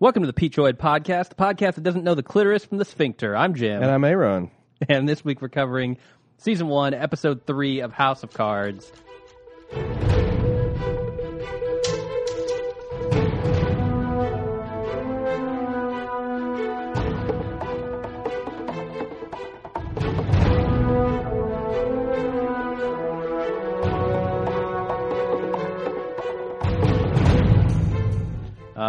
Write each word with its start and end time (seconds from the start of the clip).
Welcome 0.00 0.22
to 0.22 0.26
the 0.26 0.32
Peachoid 0.32 0.78
Podcast, 0.78 1.28
the 1.28 1.34
podcast 1.34 1.74
that 1.74 1.82
doesn't 1.82 2.04
know 2.04 2.14
the 2.14 2.22
clitoris 2.22 2.64
from 2.64 2.78
the 2.78 2.86
sphincter. 2.86 3.36
I'm 3.36 3.54
Jim, 3.54 3.82
And 3.82 3.90
I'm 3.90 4.02
Aaron. 4.04 4.50
and 4.88 5.06
this 5.06 5.22
week 5.22 5.42
we're 5.42 5.50
covering 5.50 5.98
season 6.38 6.68
one, 6.68 6.94
episode 6.94 7.46
three 7.46 7.80
of 7.80 7.92
House 7.92 8.22
of 8.22 8.32
Cards. 8.32 8.90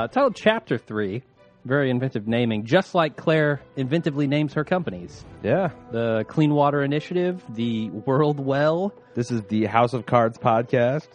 Uh, 0.02 0.08
titled 0.08 0.36
Chapter 0.36 0.80
Three, 0.80 1.22
very 1.64 1.92
inventive 1.92 2.28
naming, 2.28 2.66
just 2.66 2.96
like 2.96 3.18
Claire 3.18 3.62
inventively 3.78 4.28
names 4.28 4.52
her 4.56 4.64
companies. 4.64 5.24
Yeah. 5.44 5.70
The 5.92 6.26
Clean 6.28 6.52
Water 6.52 6.82
Initiative, 6.82 7.44
the 7.50 7.92
World 7.92 8.40
Well. 8.40 8.96
This 9.14 9.30
is 9.30 9.44
the 9.44 9.66
House 9.66 9.94
of 9.94 10.08
Cards 10.08 10.40
podcast. 10.40 11.08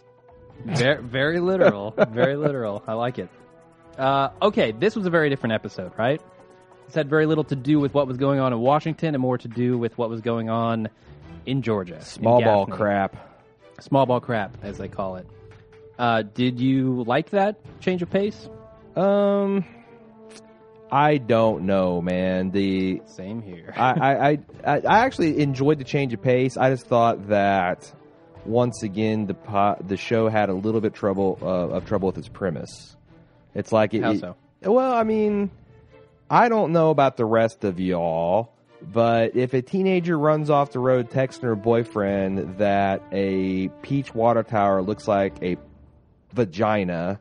Very, 0.65 1.03
very 1.03 1.41
literal. 1.41 1.95
very 2.11 2.37
literal. 2.37 2.81
I 2.87 2.93
like 2.93 3.19
it. 3.19 3.29
Uh, 3.99 4.29
okay, 4.41 4.71
this 4.71 4.95
was 4.95 5.05
a 5.05 5.11
very 5.11 5.31
different 5.31 5.55
episode, 5.55 5.91
right? 5.99 6.23
This 6.87 6.95
had 6.95 7.11
very 7.11 7.27
little 7.27 7.43
to 7.43 7.57
do 7.57 7.81
with 7.81 7.93
what 7.93 8.07
was 8.07 8.19
going 8.19 8.39
on 8.39 8.53
in 8.53 8.61
Washington 8.61 9.17
and 9.17 9.21
more 9.21 9.37
to 9.37 9.49
do 9.49 9.77
with 9.77 9.99
what 9.99 10.11
was 10.11 10.21
going 10.21 10.49
on 10.49 10.89
in 11.45 11.61
Georgia. 11.63 11.97
in 11.97 12.03
Small 12.03 12.41
ball 12.41 12.67
crap. 12.67 13.17
Small 13.81 14.07
ball 14.07 14.21
crap, 14.21 14.57
as 14.63 14.79
they 14.79 14.87
call 14.87 15.17
it. 15.17 15.27
Uh, 15.99 16.23
did 16.23 16.61
you 16.61 17.03
like 17.05 17.31
that 17.31 17.59
change 17.81 18.01
of 18.01 18.11
pace? 18.11 18.49
Um, 18.97 19.65
I 20.91 21.19
don't 21.19 21.65
know, 21.65 22.01
man. 22.01 22.51
The 22.51 23.03
Same 23.07 23.43
here. 23.43 23.73
I, 23.77 23.91
I, 23.91 24.39
I, 24.65 24.81
I 24.81 24.99
actually 25.05 25.41
enjoyed 25.41 25.79
the 25.79 25.85
change 25.85 26.13
of 26.15 26.23
pace. 26.23 26.57
I 26.57 26.71
just 26.71 26.87
thought 26.87 27.29
that 27.29 27.93
once 28.45 28.83
again 28.83 29.27
the 29.27 29.35
po- 29.35 29.77
the 29.87 29.97
show 29.97 30.29
had 30.29 30.49
a 30.49 30.55
little 30.55 30.81
bit 30.81 30.95
trouble 30.95 31.39
uh, 31.43 31.45
of 31.47 31.87
trouble 31.87 32.07
with 32.07 32.19
its 32.19 32.29
premise. 32.29 32.97
It's 33.55 33.73
like 33.73 33.95
it, 33.95 34.03
How 34.03 34.13
it- 34.13 34.21
so? 34.21 34.37
well, 34.63 34.93
I 34.93 35.03
mean, 35.03 35.51
I 36.31 36.49
don't 36.49 36.73
know 36.73 36.91
about 36.91 37.17
the 37.17 37.25
rest 37.25 37.65
of 37.65 37.81
y'all, 37.81 38.53
but 38.81 39.35
if 39.37 39.53
a 39.55 39.63
teenager 39.63 40.19
runs 40.19 40.51
off 40.51 40.71
the 40.73 40.79
road 40.79 41.11
texting 41.11 41.43
her 41.43 41.57
boyfriend 41.57 42.59
that 42.59 43.03
a 43.13 43.69
peach 43.83 44.15
water 44.15 44.43
tower 44.43 44.81
looks 44.83 45.09
like 45.09 45.43
a 45.43 45.57
vagina, 46.33 47.21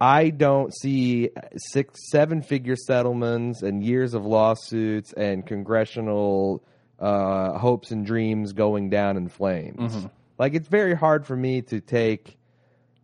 I 0.00 0.30
don't 0.30 0.72
see 0.74 1.30
six, 1.56 1.98
seven 2.10 2.42
figure 2.42 2.76
settlements 2.76 3.62
and 3.62 3.82
years 3.82 4.14
of 4.14 4.24
lawsuits 4.24 5.12
and 5.12 5.44
congressional 5.44 6.62
uh, 7.00 7.58
hopes 7.58 7.90
and 7.90 8.06
dreams 8.06 8.52
going 8.52 8.90
down 8.90 9.16
in 9.16 9.28
flames. 9.28 10.06
Like, 10.38 10.54
it's 10.54 10.68
very 10.68 10.94
hard 10.94 11.26
for 11.26 11.34
me 11.36 11.62
to 11.62 11.80
take 11.80 12.38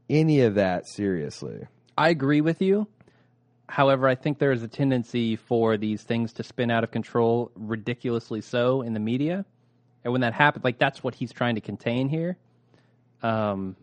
any 0.08 0.42
of 0.42 0.54
that 0.54 0.86
seriously. 0.86 1.66
I 1.98 2.10
agree 2.10 2.40
with 2.40 2.62
you. 2.62 2.86
However, 3.68 4.06
I 4.06 4.14
think 4.14 4.38
there 4.38 4.52
is 4.52 4.62
a 4.62 4.68
tendency 4.68 5.36
for 5.36 5.76
these 5.76 6.02
things 6.02 6.34
to 6.34 6.44
spin 6.44 6.70
out 6.70 6.84
of 6.84 6.90
control, 6.90 7.50
ridiculously 7.56 8.40
so, 8.40 8.82
in 8.82 8.92
the 8.92 9.00
media. 9.00 9.44
And 10.04 10.12
when 10.12 10.20
that 10.20 10.34
happens, 10.34 10.64
like 10.64 10.78
that's 10.78 11.02
what 11.02 11.14
he's 11.14 11.32
trying 11.32 11.54
to 11.56 11.60
contain 11.60 12.08
here. 12.08 12.36
Um, 13.22 13.74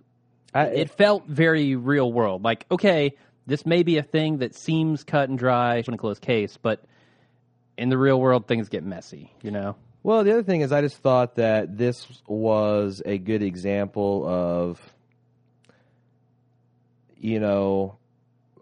I, 0.53 0.65
it 0.65 0.89
felt 0.89 1.27
very 1.27 1.75
real 1.75 2.11
world. 2.11 2.43
Like, 2.43 2.65
okay, 2.69 3.15
this 3.47 3.65
may 3.65 3.83
be 3.83 3.97
a 3.97 4.03
thing 4.03 4.39
that 4.39 4.55
seems 4.55 5.03
cut 5.03 5.29
and 5.29 5.37
dry, 5.37 5.83
in 5.85 5.93
a 5.93 5.97
closed 5.97 6.21
case, 6.21 6.57
but 6.61 6.83
in 7.77 7.89
the 7.89 7.97
real 7.97 8.19
world, 8.19 8.47
things 8.47 8.69
get 8.69 8.83
messy. 8.83 9.33
You 9.41 9.51
know? 9.51 9.75
Well, 10.03 10.23
the 10.23 10.31
other 10.31 10.43
thing 10.43 10.61
is, 10.61 10.71
I 10.71 10.81
just 10.81 10.97
thought 10.97 11.35
that 11.35 11.77
this 11.77 12.07
was 12.27 13.01
a 13.05 13.17
good 13.17 13.43
example 13.43 14.27
of, 14.27 14.79
you 17.17 17.39
know, 17.39 17.97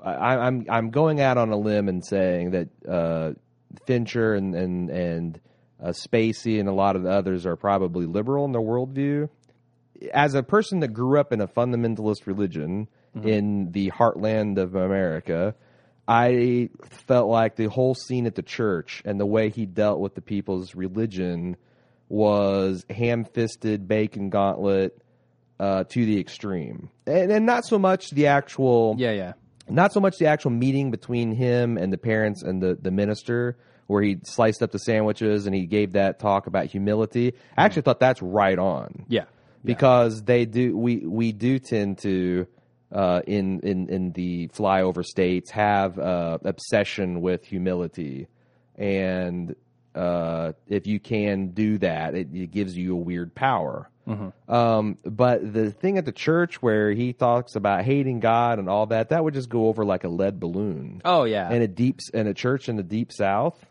I, 0.04 0.36
I'm 0.36 0.66
I'm 0.70 0.90
going 0.92 1.20
out 1.22 1.38
on 1.38 1.50
a 1.52 1.58
limb 1.58 1.90
and 1.90 2.06
saying 2.06 2.52
that 2.52 2.70
uh, 2.88 3.34
Fincher 3.86 4.34
and 4.34 4.56
and 4.56 4.90
and 4.90 5.42
uh, 5.82 5.90
Spacey 5.90 6.60
and 6.60 6.70
a 6.70 6.74
lot 6.74 6.96
of 6.96 7.04
the 7.04 7.12
others 7.12 7.46
are 7.46 7.56
probably 7.56 8.06
liberal 8.06 8.46
in 8.46 8.52
their 8.52 8.62
worldview. 8.62 9.30
As 10.14 10.34
a 10.34 10.44
person 10.44 10.80
that 10.80 10.90
grew 10.90 11.20
up 11.20 11.34
in 11.34 11.42
a 11.42 11.48
fundamentalist 11.48 12.26
religion 12.26 12.88
in 13.24 13.72
the 13.72 13.92
heartland 13.92 14.58
of 14.58 14.76
America, 14.76 15.56
I 16.08 16.70
felt 17.08 17.30
like 17.30 17.56
the 17.56 17.68
whole 17.70 17.96
scene 17.96 18.26
at 18.26 18.36
the 18.36 18.42
church 18.42 19.02
and 19.06 19.20
the 19.20 19.26
way 19.26 19.50
he 19.50 19.66
dealt 19.66 20.00
with 20.00 20.16
the 20.16 20.22
people's 20.22 20.74
religion 20.74 21.58
was 22.08 22.86
ham 22.90 23.26
fisted, 23.26 23.88
bacon 23.88 24.30
gauntlet 24.30 25.02
uh, 25.60 25.84
to 25.84 26.06
the 26.06 26.20
extreme. 26.20 26.90
And, 27.06 27.32
and 27.32 27.46
not 27.46 27.66
so 27.66 27.78
much 27.78 28.10
the 28.12 28.28
actual 28.28 28.96
Yeah, 28.98 29.12
yeah. 29.12 29.34
not 29.70 29.92
so 29.94 30.00
much 30.00 30.18
the 30.18 30.28
actual 30.28 30.52
meeting 30.52 30.90
between 30.90 31.34
him 31.34 31.78
and 31.78 31.94
the 31.94 31.98
parents 31.98 32.42
and 32.42 32.62
the, 32.62 32.78
the 32.82 32.92
minister 32.92 33.58
where 33.88 34.02
he 34.02 34.18
sliced 34.24 34.64
up 34.64 34.72
the 34.72 34.80
sandwiches 34.80 35.46
and 35.46 35.56
he 35.56 35.66
gave 35.66 35.94
that 35.94 36.20
talk 36.20 36.48
about 36.48 36.66
humility. 36.68 37.34
I 37.58 37.66
actually 37.66 37.82
thought 37.84 38.00
that's 38.00 38.22
right 38.22 38.58
on 38.58 39.06
Yeah. 39.10 39.26
Because 39.64 40.24
they 40.24 40.46
do 40.46 40.78
we 40.78 40.98
we 40.98 41.32
do 41.32 41.60
tend 41.60 42.00
to 42.00 42.48
uh, 42.92 43.22
in 43.28 43.60
in 43.62 43.90
in 43.90 44.12
the 44.14 44.48
flyover 44.50 45.06
states 45.06 45.52
have 45.52 45.98
uh, 46.00 46.38
obsession 46.44 47.22
with 47.22 47.46
humility, 47.46 48.28
and 48.76 49.56
uh, 49.96 50.54
if 50.68 50.88
you 50.88 51.00
can 51.00 51.50
do 51.50 51.78
that, 51.80 52.16
it, 52.16 52.30
it 52.34 52.52
gives 52.52 52.78
you 52.78 52.94
a 52.94 53.00
weird 53.00 53.34
power. 53.36 53.90
Um, 54.48 54.98
but 55.06 55.54
the 55.54 55.70
thing 55.70 56.00
at 56.00 56.06
the 56.06 56.12
church 56.12 56.64
where 56.64 56.92
he 56.92 57.14
talks 57.14 57.56
about 57.56 57.84
hating 57.84 58.22
God 58.22 58.58
and 58.58 58.68
all 58.68 58.88
that, 58.88 59.10
that 59.10 59.24
would 59.24 59.36
just 59.36 59.50
go 59.50 59.68
over 59.68 59.86
like 59.86 60.04
a 60.04 60.08
lead 60.10 60.40
balloon. 60.40 61.02
Oh, 61.06 61.26
yeah. 61.26 61.52
In 61.52 61.62
a 61.62 61.68
deep 61.68 62.00
in 62.12 62.26
a 62.26 62.34
church 62.34 62.70
in 62.70 62.76
the 62.76 62.84
deep 62.84 63.12
south. 63.12 63.64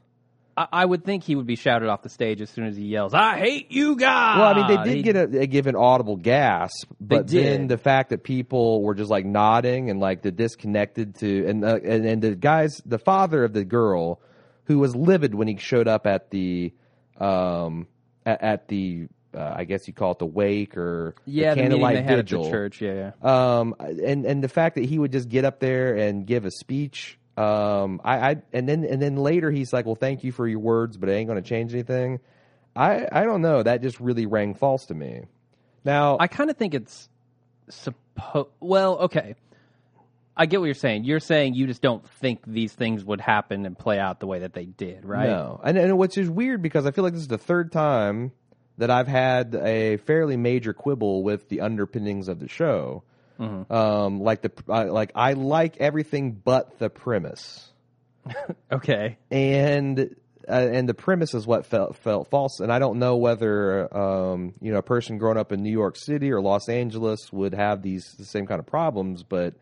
I, 0.58 0.66
I 0.72 0.84
would 0.84 1.04
think 1.04 1.22
he 1.22 1.36
would 1.36 1.46
be 1.46 1.54
shouted 1.54 1.88
off 1.88 2.02
the 2.02 2.08
stage 2.08 2.40
as 2.40 2.50
soon 2.50 2.66
as 2.66 2.76
he 2.76 2.84
yells, 2.84 3.14
"I 3.14 3.38
hate 3.38 3.70
you, 3.70 3.94
guys." 3.96 4.38
Well, 4.38 4.48
I 4.48 4.54
mean, 4.54 4.66
they 4.66 4.84
did 4.90 4.96
He- 4.96 5.02
get 5.02 5.16
a, 5.16 5.46
give 5.46 5.66
an 5.68 5.76
audible 5.76 6.16
gasp, 6.16 6.90
but 7.00 7.28
then 7.28 7.68
the 7.68 7.78
fact 7.78 8.10
that 8.10 8.24
people 8.24 8.82
were 8.82 8.94
just 8.94 9.10
like 9.10 9.24
nodding 9.24 9.88
and 9.90 10.00
like 10.00 10.22
the 10.22 10.32
disconnected 10.32 11.14
to, 11.20 11.46
and 11.46 11.64
uh, 11.64 11.76
and, 11.84 12.04
and 12.04 12.22
the 12.22 12.34
guys, 12.34 12.82
the 12.84 12.98
father 12.98 13.44
of 13.44 13.52
the 13.52 13.64
girl, 13.64 14.20
who 14.64 14.78
was 14.78 14.96
livid 14.96 15.34
when 15.34 15.46
he 15.46 15.56
showed 15.58 15.86
up 15.86 16.06
at 16.06 16.30
the, 16.30 16.72
um, 17.18 17.86
at, 18.26 18.42
at 18.42 18.68
the, 18.68 19.06
uh, 19.34 19.54
I 19.56 19.64
guess 19.64 19.86
you 19.86 19.94
call 19.94 20.12
it 20.12 20.18
the 20.18 20.26
wake 20.26 20.76
or 20.76 21.14
yeah, 21.24 21.54
the 21.54 21.62
the 21.62 21.62
meeting 21.62 21.70
candlelight 21.70 21.94
they 21.96 22.02
had 22.02 22.16
vigil. 22.16 22.40
at 22.40 22.44
the 22.46 22.50
church. 22.50 22.80
Yeah, 22.80 23.12
yeah. 23.22 23.58
Um, 23.58 23.74
and 23.78 24.26
and 24.26 24.42
the 24.42 24.48
fact 24.48 24.74
that 24.74 24.84
he 24.84 24.98
would 24.98 25.12
just 25.12 25.28
get 25.28 25.44
up 25.44 25.60
there 25.60 25.94
and 25.94 26.26
give 26.26 26.44
a 26.44 26.50
speech. 26.50 27.18
Um, 27.38 28.00
I, 28.04 28.30
I 28.30 28.36
and 28.52 28.68
then 28.68 28.84
and 28.84 29.00
then 29.00 29.16
later 29.16 29.50
he's 29.50 29.72
like, 29.72 29.86
"Well, 29.86 29.94
thank 29.94 30.24
you 30.24 30.32
for 30.32 30.46
your 30.46 30.58
words, 30.58 30.96
but 30.96 31.08
it 31.08 31.12
ain't 31.12 31.28
going 31.28 31.40
to 31.40 31.48
change 31.48 31.72
anything." 31.72 32.20
I 32.74 33.06
I 33.10 33.24
don't 33.24 33.42
know. 33.42 33.62
That 33.62 33.80
just 33.82 34.00
really 34.00 34.26
rang 34.26 34.54
false 34.54 34.86
to 34.86 34.94
me. 34.94 35.22
Now, 35.84 36.16
I 36.18 36.26
kind 36.26 36.50
of 36.50 36.56
think 36.56 36.74
it's 36.74 37.08
supposed. 37.68 38.48
Well, 38.60 38.98
okay. 38.98 39.36
I 40.36 40.46
get 40.46 40.60
what 40.60 40.66
you're 40.66 40.74
saying. 40.74 41.04
You're 41.04 41.18
saying 41.18 41.54
you 41.54 41.66
just 41.66 41.82
don't 41.82 42.08
think 42.08 42.40
these 42.46 42.72
things 42.72 43.04
would 43.04 43.20
happen 43.20 43.66
and 43.66 43.76
play 43.76 43.98
out 43.98 44.20
the 44.20 44.28
way 44.28 44.40
that 44.40 44.52
they 44.52 44.66
did, 44.66 45.04
right? 45.04 45.28
no, 45.28 45.60
and 45.64 45.76
and 45.76 45.98
which 45.98 46.16
is 46.16 46.30
weird 46.30 46.62
because 46.62 46.86
I 46.86 46.92
feel 46.92 47.04
like 47.04 47.12
this 47.12 47.22
is 47.22 47.28
the 47.28 47.38
third 47.38 47.72
time 47.72 48.32
that 48.78 48.90
I've 48.90 49.08
had 49.08 49.54
a 49.56 49.96
fairly 49.98 50.36
major 50.36 50.72
quibble 50.72 51.24
with 51.24 51.48
the 51.48 51.60
underpinnings 51.60 52.28
of 52.28 52.38
the 52.38 52.48
show. 52.48 53.02
Mm-hmm. 53.38 53.72
Um, 53.72 54.20
like 54.20 54.42
the 54.42 54.52
uh, 54.68 54.86
like 54.92 55.12
I 55.14 55.34
like 55.34 55.76
everything 55.78 56.32
but 56.32 56.78
the 56.78 56.90
premise. 56.90 57.68
Okay. 58.70 59.16
and 59.30 60.14
uh, 60.48 60.52
and 60.72 60.88
the 60.88 60.94
premise 60.94 61.34
is 61.34 61.46
what 61.46 61.66
felt 61.66 61.96
felt 61.96 62.28
false. 62.28 62.60
And 62.60 62.72
I 62.72 62.78
don't 62.78 62.98
know 62.98 63.16
whether 63.16 63.94
um, 63.96 64.54
you 64.60 64.72
know 64.72 64.78
a 64.78 64.82
person 64.82 65.18
growing 65.18 65.38
up 65.38 65.52
in 65.52 65.62
New 65.62 65.72
York 65.72 65.96
City 65.96 66.32
or 66.32 66.40
Los 66.40 66.68
Angeles 66.68 67.32
would 67.32 67.54
have 67.54 67.82
these 67.82 68.14
the 68.18 68.24
same 68.24 68.46
kind 68.46 68.58
of 68.58 68.66
problems. 68.66 69.22
But 69.22 69.54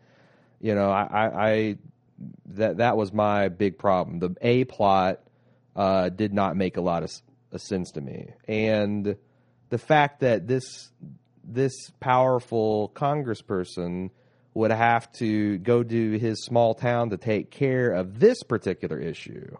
you 0.59 0.75
know, 0.75 0.89
I, 0.89 1.03
I, 1.03 1.49
I 1.49 1.77
that 2.47 2.77
that 2.77 2.97
was 2.97 3.13
my 3.13 3.49
big 3.49 3.77
problem. 3.77 4.19
The 4.19 4.35
A 4.41 4.63
plot 4.63 5.19
uh, 5.75 6.09
did 6.09 6.33
not 6.33 6.55
make 6.55 6.77
a 6.77 6.81
lot 6.81 7.03
of, 7.03 7.11
of 7.51 7.61
sense 7.61 7.91
to 7.91 8.01
me, 8.01 8.29
and 8.47 9.17
the 9.69 9.77
fact 9.77 10.21
that 10.21 10.47
this 10.47 10.89
this 11.47 11.73
powerful 11.99 12.91
congressperson 12.95 14.09
would 14.53 14.71
have 14.71 15.11
to 15.13 15.57
go 15.59 15.83
to 15.83 16.17
his 16.17 16.43
small 16.43 16.73
town 16.73 17.11
to 17.11 17.17
take 17.17 17.51
care 17.51 17.91
of 17.91 18.19
this 18.19 18.43
particular 18.43 18.99
issue. 18.99 19.49
I 19.55 19.59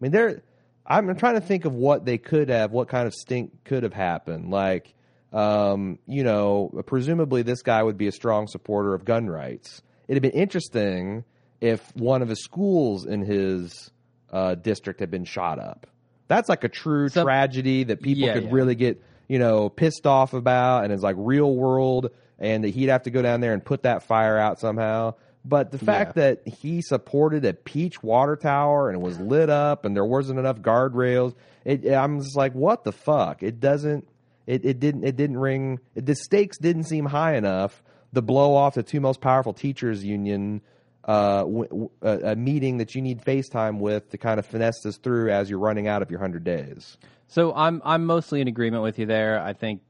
mean, 0.00 0.12
there. 0.12 0.42
I'm 0.88 1.16
trying 1.16 1.34
to 1.34 1.40
think 1.40 1.64
of 1.64 1.74
what 1.74 2.04
they 2.04 2.16
could 2.16 2.48
have, 2.48 2.70
what 2.70 2.86
kind 2.86 3.08
of 3.08 3.14
stink 3.14 3.64
could 3.64 3.82
have 3.82 3.92
happened. 3.92 4.50
Like, 4.52 4.94
um, 5.32 5.98
you 6.06 6.22
know, 6.22 6.70
presumably 6.86 7.42
this 7.42 7.62
guy 7.62 7.82
would 7.82 7.98
be 7.98 8.06
a 8.06 8.12
strong 8.12 8.46
supporter 8.46 8.94
of 8.94 9.04
gun 9.04 9.28
rights. 9.28 9.82
It'd 10.06 10.22
have 10.22 10.32
been 10.32 10.40
interesting 10.40 11.24
if 11.60 11.80
one 11.96 12.22
of 12.22 12.28
his 12.28 12.44
schools 12.44 13.04
in 13.04 13.22
his 13.22 13.90
uh, 14.30 14.54
district 14.54 15.00
had 15.00 15.10
been 15.10 15.24
shot 15.24 15.58
up. 15.58 15.88
That's 16.28 16.48
like 16.48 16.62
a 16.62 16.68
true 16.68 17.08
tragedy 17.08 17.82
that 17.84 18.00
people 18.00 18.28
Yeah, 18.28 18.34
could 18.34 18.44
yeah. 18.44 18.50
really 18.52 18.76
get, 18.76 19.02
you 19.28 19.38
know, 19.38 19.68
pissed 19.68 20.06
off 20.06 20.32
about 20.34 20.84
and 20.84 20.92
is 20.92 21.02
like 21.02 21.16
real 21.18 21.54
world 21.54 22.10
and 22.38 22.64
that 22.64 22.68
he'd 22.70 22.88
have 22.88 23.02
to 23.04 23.10
go 23.10 23.22
down 23.22 23.40
there 23.40 23.52
and 23.52 23.64
put 23.64 23.82
that 23.84 24.02
fire 24.02 24.38
out 24.38 24.60
somehow. 24.60 25.14
But 25.44 25.70
the 25.70 25.78
fact 25.78 26.16
Yeah. 26.16 26.22
that 26.34 26.48
he 26.48 26.82
supported 26.82 27.44
a 27.44 27.52
peach 27.54 28.02
water 28.02 28.36
tower 28.36 28.88
and 28.90 28.98
it 28.98 29.02
was 29.02 29.18
lit 29.20 29.48
up 29.48 29.84
and 29.84 29.94
there 29.94 30.04
wasn't 30.04 30.38
enough 30.38 30.60
guardrails, 30.60 31.34
it, 31.64 31.86
I'm 31.88 32.20
just 32.20 32.36
like, 32.36 32.52
what 32.52 32.84
the 32.84 32.92
fuck? 32.92 33.42
It 33.42 33.60
doesn't. 33.60 34.08
It, 34.46 34.64
it 34.64 34.78
didn't. 34.80 35.04
It 35.04 35.16
didn't 35.16 35.38
ring. 35.38 35.80
The 35.94 36.14
stakes 36.14 36.58
didn't 36.58 36.84
seem 36.84 37.04
high 37.06 37.36
enough. 37.36 37.82
to 38.14 38.22
blow 38.22 38.54
off 38.54 38.74
the 38.74 38.82
two 38.82 39.00
most 39.00 39.20
powerful 39.20 39.52
teachers 39.52 40.04
union 40.04 40.62
uh, 41.04 41.40
w- 41.40 41.68
w- 41.68 41.90
a, 42.02 42.32
a 42.32 42.36
meeting 42.36 42.78
that 42.78 42.94
you 42.94 43.02
need 43.02 43.22
FaceTime 43.22 43.78
with 43.78 44.10
to 44.10 44.18
kind 44.18 44.38
of 44.40 44.46
finesse 44.46 44.80
this 44.82 44.96
through 44.96 45.30
as 45.30 45.48
you're 45.50 45.58
running 45.58 45.86
out 45.86 46.02
of 46.02 46.10
your 46.10 46.18
hundred 46.20 46.42
days. 46.44 46.96
So 47.28 47.52
I'm 47.54 47.82
I'm 47.84 48.04
mostly 48.06 48.40
in 48.40 48.48
agreement 48.48 48.82
with 48.82 48.98
you 48.98 49.06
there. 49.06 49.40
I 49.40 49.52
think 49.52 49.80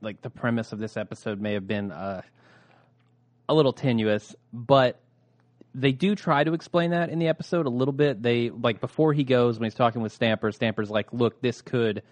like 0.00 0.22
the 0.22 0.30
premise 0.30 0.72
of 0.72 0.78
this 0.78 0.96
episode 0.96 1.40
may 1.40 1.54
have 1.54 1.66
been 1.66 1.92
uh, 1.92 2.22
a 3.48 3.54
little 3.54 3.72
tenuous, 3.72 4.34
but 4.52 5.00
they 5.74 5.92
do 5.92 6.14
try 6.14 6.42
to 6.42 6.54
explain 6.54 6.90
that 6.92 7.10
in 7.10 7.18
the 7.18 7.28
episode 7.28 7.66
a 7.66 7.70
little 7.70 7.92
bit. 7.92 8.22
They 8.22 8.50
like 8.50 8.80
before 8.80 9.12
he 9.12 9.24
goes 9.24 9.58
when 9.58 9.64
he's 9.66 9.74
talking 9.74 10.00
with 10.02 10.12
Stamper, 10.12 10.50
Stamper's 10.52 10.90
like, 10.90 11.12
"Look, 11.12 11.40
this 11.42 11.60
could 11.60 12.02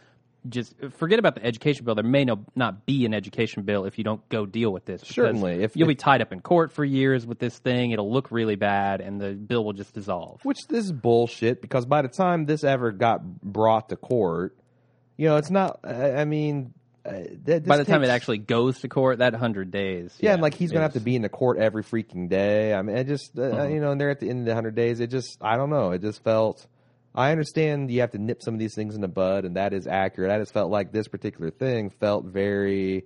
just 0.49 0.75
forget 0.91 1.19
about 1.19 1.35
the 1.37 1.45
education 1.45 1.87
bill. 1.87 1.95
There 1.95 2.05
may 2.05 2.25
no, 2.25 2.45
not 2.55 2.85
be 2.85 3.07
an 3.07 3.15
education 3.15 3.63
bill 3.63 3.87
if 3.87 3.97
you 3.97 4.05
don't 4.05 4.27
go 4.29 4.45
deal 4.45 4.71
with 4.71 4.85
this. 4.85 5.01
Certainly, 5.03 5.63
if- 5.63 5.77
you'll 5.77 5.89
if- 5.89 5.97
be 5.97 6.03
tied 6.03 6.21
up 6.21 6.33
in 6.33 6.41
court 6.41 6.73
for 6.73 6.85
years 6.85 7.27
with 7.27 7.39
this 7.39 7.59
thing, 7.59 7.93
it'll 7.93 8.13
look 8.13 8.31
really 8.31 8.57
bad, 8.57 9.01
and 9.01 9.21
the 9.21 9.33
bill 9.33 9.65
will 9.65 9.73
just 9.73 9.95
dissolve. 9.95 10.45
Which 10.45 10.67
this 10.69 10.85
is 10.85 10.93
bullshit 10.93 11.63
because 11.63 11.87
by 11.87 12.03
the 12.03 12.09
time 12.09 12.45
this 12.45 12.65
ever 12.65 12.93
got 12.93 13.41
brought 13.41 13.89
to 13.89 13.97
court, 13.97 14.55
you 15.17 15.29
know, 15.29 15.37
it's 15.37 15.51
not. 15.51 15.81
I 15.85 16.17
I 16.17 16.25
mean, 16.25 16.75
uh, 17.05 17.13
that, 17.45 17.67
By 17.67 17.77
the 17.77 17.85
time 17.85 18.03
it 18.03 18.09
actually 18.09 18.39
goes 18.39 18.81
to 18.81 18.89
court, 18.89 19.19
that 19.19 19.35
hundred 19.35 19.71
days, 19.71 20.15
Yeah, 20.21 20.33
and 20.33 20.43
like 20.43 20.55
he's 20.55 20.73
gonna 20.73 20.83
have 20.85 20.95
to 20.95 21.01
be 21.01 21.17
in 21.17 21.23
the 21.23 21.29
court 21.29 21.59
every 21.59 21.83
freaking 21.83 22.29
day. 22.29 22.73
I 22.73 22.83
mean, 22.83 22.97
it 22.97 23.07
just 23.07 23.39
uh, 23.39 23.43
Mm-hmm. 23.43 23.75
you 23.75 23.81
know, 23.81 23.93
and 23.93 24.01
they're 24.01 24.11
at 24.11 24.21
the 24.21 24.31
end 24.31 24.41
of 24.41 24.47
the 24.47 24.55
hundred 24.55 24.75
days. 24.75 25.01
It 25.01 25.09
just 25.09 25.39
I 25.43 25.57
don't 25.57 25.71
know. 25.71 25.91
It 25.91 26.01
just 26.01 26.23
felt. 26.25 26.67
I 27.17 27.31
understand 27.31 27.93
you 27.93 28.01
have 28.01 28.11
to 28.13 28.19
nip 28.19 28.43
some 28.43 28.55
of 28.55 28.59
these 28.61 28.75
things 28.75 28.97
in 28.97 29.01
the 29.01 29.09
bud, 29.09 29.45
and 29.45 29.57
that 29.57 29.73
is 29.73 29.87
accurate. 29.87 30.33
I 30.33 30.39
just 30.39 30.53
felt 30.53 30.71
like 30.71 30.91
this 30.91 31.07
particular 31.07 31.51
thing 31.53 31.91
felt 31.91 32.25
very, 32.25 33.05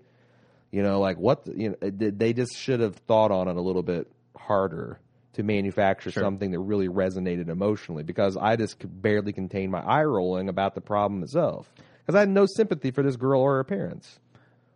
you 0.71 0.83
know, 0.83 1.01
like 1.01 1.19
what 1.19 1.45
the, 1.45 1.55
you 1.55 1.71
know 1.71 1.91
they 1.91 2.33
just 2.33 2.57
should 2.57 2.81
have 2.81 2.97
thought 2.97 3.31
on 3.31 3.49
it 3.49 3.57
a 3.57 3.61
little 3.61 3.83
bit 3.83 4.11
harder 4.35 4.99
to 5.35 5.43
manufacture 5.43 6.11
something 6.11 6.53
that 6.53 6.59
really 6.61 6.89
resonated 6.89 7.49
emotionally. 7.49 8.03
Because 8.03 8.37
I 8.37 8.57
just 8.57 8.79
could 8.79 9.03
barely 9.03 9.33
contain 9.35 9.71
my 9.71 9.81
eye 9.81 10.05
rolling 10.05 10.49
about 10.49 10.75
the 10.75 10.81
problem 10.81 11.23
itself. 11.23 11.71
Because 12.09 12.17
I 12.17 12.21
had 12.21 12.31
no 12.31 12.47
sympathy 12.47 12.91
for 12.91 13.03
this 13.03 13.17
girl 13.17 13.43
or 13.43 13.57
her 13.57 13.65
parents. 13.65 14.19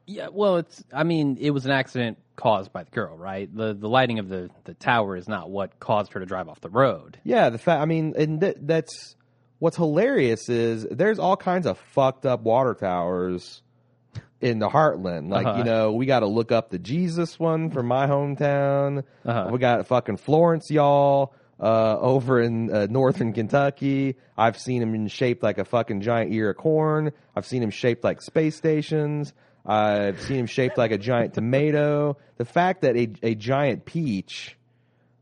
Yeah, 0.05 0.29
well, 0.31 0.59
it's. 0.59 0.85
I 0.93 1.03
mean, 1.03 1.39
it 1.41 1.49
was 1.53 1.65
an 1.65 1.71
accident 1.71 2.19
caused 2.37 2.75
by 2.75 2.83
the 2.85 2.91
girl, 2.91 3.17
right? 3.17 3.49
The 3.57 3.73
the 3.73 3.89
lighting 3.89 4.19
of 4.19 4.29
the 4.29 4.51
the 4.65 4.75
tower 4.75 5.17
is 5.17 5.29
not 5.29 5.49
what 5.49 5.81
caused 5.81 6.13
her 6.13 6.21
to 6.21 6.27
drive 6.27 6.51
off 6.51 6.61
the 6.61 6.69
road. 6.69 7.19
Yeah, 7.25 7.49
the 7.49 7.57
fact. 7.57 7.81
I 7.81 7.87
mean, 7.87 8.13
and 8.19 8.39
th- 8.43 8.57
that's 8.61 9.17
what's 9.61 9.79
hilarious 9.79 10.51
is 10.51 10.87
there's 10.91 11.19
all 11.19 11.39
kinds 11.39 11.67
of 11.67 11.79
fucked 11.95 12.27
up 12.27 12.43
water 12.43 12.75
towers 12.75 13.63
in 14.43 14.59
the 14.59 14.69
heartland. 14.69 15.31
Like 15.31 15.47
Uh-huh. 15.47 15.59
you 15.59 15.65
know, 15.65 15.93
we 15.93 16.05
got 16.05 16.21
to 16.21 16.27
look 16.27 16.53
up 16.53 16.69
the 16.69 16.79
Jesus 16.79 17.39
one 17.41 17.71
from 17.71 17.87
my 17.87 18.07
hometown. 18.07 19.05
Uh-huh. 19.25 19.49
We 19.51 19.59
got 19.59 19.87
fucking 19.87 20.19
Florence, 20.19 20.71
y'all. 20.71 21.33
Uh, 21.63 21.97
over 22.01 22.41
in 22.41 22.75
uh, 22.75 22.89
northern 22.91 23.33
Kentucky, 23.33 24.17
I've 24.37 24.59
seen 24.59 24.83
him 24.83 24.97
in 24.97 25.07
shaped 25.07 25.45
like 25.45 25.59
a 25.59 25.65
fucking 25.65 26.01
giant 26.01 26.33
ear 26.33 26.51
of 26.51 26.57
corn. 26.57 27.13
I've 27.37 27.47
seen 27.47 27.63
him 27.63 27.71
shaped 27.71 28.03
like 28.03 28.21
space 28.21 28.57
stations. 28.57 29.33
I've 29.65 30.21
seen 30.21 30.39
him 30.39 30.47
shaped 30.47 30.77
like 30.77 30.91
a 30.91 30.99
giant 30.99 31.35
tomato. 31.35 32.17
The 32.37 32.45
fact 32.45 32.83
that 32.83 32.97
a, 32.97 33.13
a 33.23 33.35
giant 33.37 33.85
peach 33.85 34.57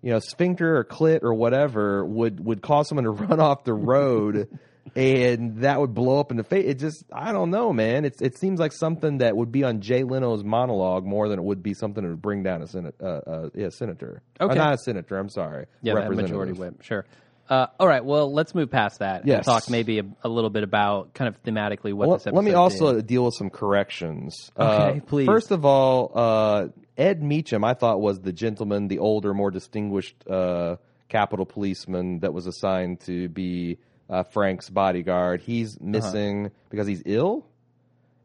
you 0.02 0.10
know, 0.10 0.19
sphincter 0.19 0.78
or 0.78 0.84
clit 0.84 1.22
or 1.22 1.34
whatever 1.34 2.04
would 2.04 2.44
would 2.44 2.62
cause 2.62 2.88
someone 2.88 3.04
to 3.04 3.10
run 3.10 3.40
off 3.40 3.64
the 3.64 3.75
road, 3.75 4.48
and 4.97 5.59
that 5.59 5.81
would 5.81 5.94
blow 5.94 6.19
up 6.21 6.31
in 6.31 6.37
the 6.37 6.44
face. 6.44 6.65
It 6.67 6.79
just, 6.79 7.05
I 7.12 7.32
don't 7.32 7.50
know, 7.50 7.73
man. 7.73 8.05
It's 8.05 8.21
it 8.21 8.38
seems 8.38 8.59
like 8.61 8.73
something 8.73 9.19
that 9.19 9.37
would 9.37 9.53
be 9.53 9.62
on 9.65 9.81
Jay 9.81 10.03
Leno's 10.03 10.43
monologue 10.43 11.05
more 11.05 11.29
than 11.29 11.38
it 11.38 11.43
would 11.43 11.62
be 11.62 11.75
something 11.75 12.03
that 12.03 12.11
would 12.11 12.23
bring 12.23 12.43
down 12.43 12.62
a 12.62 12.67
senate, 12.67 12.94
uh, 13.00 13.06
uh, 13.06 13.49
yeah, 13.55 13.69
senator. 13.71 14.23
Okay. 14.41 14.53
Uh, 14.53 14.55
not 14.55 14.75
a 14.75 14.79
senator. 14.79 15.17
I'm 15.19 15.29
sorry. 15.29 15.67
Yeah, 15.82 15.94
that 15.94 16.00
Representative. 16.03 16.31
majority 16.31 16.53
whip. 16.59 16.82
Sure. 16.82 17.05
Uh, 17.49 17.67
all 17.81 17.88
right. 17.88 18.05
Well, 18.05 18.32
let's 18.32 18.55
move 18.55 18.71
past 18.71 19.00
that 19.00 19.27
Yes. 19.27 19.38
and 19.38 19.44
talk 19.44 19.69
maybe 19.69 19.99
a, 19.99 20.05
a 20.23 20.29
little 20.29 20.50
bit 20.50 20.62
about 20.62 21.15
kind 21.15 21.27
of 21.29 21.43
thematically 21.43 21.93
what 21.93 22.06
Well, 22.09 22.17
this 22.19 22.27
episode. 22.29 22.37
let 22.37 22.44
me 22.44 22.53
also 22.53 22.94
did. 22.94 23.06
deal 23.09 23.25
with 23.25 23.35
some 23.35 23.50
corrections. 23.50 24.53
Okay, 24.56 24.99
Uh, 24.99 25.00
please. 25.05 25.27
First 25.27 25.50
of 25.50 25.65
all, 25.65 26.12
uh, 26.15 26.69
Ed 26.97 27.23
Meechum, 27.23 27.65
I 27.65 27.75
thought 27.75 28.00
was 28.00 28.21
the 28.21 28.32
gentleman, 28.32 28.87
the 28.87 29.00
older, 29.00 29.35
more 29.35 29.50
distinguished 29.50 30.15
uh, 30.29 30.77
Capitol 31.09 31.44
policeman 31.44 32.21
that 32.21 32.32
was 32.32 32.47
assigned 32.47 33.00
to 33.00 33.29
be 33.29 33.79
uh, 34.10 34.24
Frank's 34.24 34.68
bodyguard. 34.68 35.40
He's 35.40 35.76
Uh-huh. 35.76 35.86
missing 35.86 36.50
because 36.68 36.86
he's 36.86 37.02
ill 37.06 37.46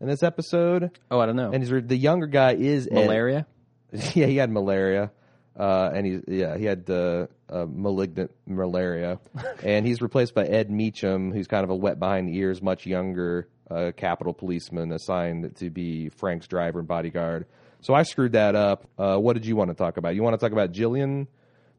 in 0.01 0.07
this 0.07 0.23
episode, 0.23 0.91
Oh, 1.09 1.19
I 1.19 1.25
don't 1.25 1.37
know. 1.37 1.51
and 1.51 1.63
he's 1.63 1.69
the 1.87 1.95
younger 1.95 2.27
guy 2.27 2.53
is 2.53 2.87
Ed- 2.87 2.93
Malaria. 2.95 3.45
yeah, 4.13 4.25
he 4.25 4.35
had 4.35 4.51
malaria, 4.51 5.11
uh, 5.57 5.91
and 5.93 6.05
he 6.05 6.19
yeah 6.27 6.57
he 6.57 6.65
had 6.65 6.89
uh, 6.89 7.27
uh, 7.49 7.65
malignant 7.69 8.31
malaria, 8.45 9.19
and 9.63 9.85
he's 9.85 10.01
replaced 10.01 10.33
by 10.35 10.45
Ed 10.45 10.69
Meechum, 10.69 11.31
who's 11.33 11.47
kind 11.47 11.63
of 11.63 11.69
a 11.69 11.75
wet 11.75 11.97
behind 11.99 12.27
the 12.27 12.35
ears, 12.35 12.61
much 12.61 12.85
younger 12.85 13.47
uh, 13.71 13.91
Capitol 13.95 14.33
policeman 14.33 14.91
assigned 14.91 15.55
to 15.57 15.69
be 15.69 16.09
Frank's 16.09 16.47
driver 16.47 16.79
and 16.79 16.87
bodyguard. 16.87 17.45
So 17.81 17.93
I 17.93 18.03
screwed 18.03 18.33
that 18.33 18.55
up. 18.55 18.87
Uh, 18.97 19.17
what 19.17 19.33
did 19.33 19.45
you 19.45 19.55
want 19.55 19.69
to 19.69 19.75
talk 19.75 19.95
about? 19.97 20.13
You 20.15 20.23
want 20.23 20.33
to 20.33 20.43
talk 20.43 20.51
about 20.51 20.71
Gillian, 20.73 21.27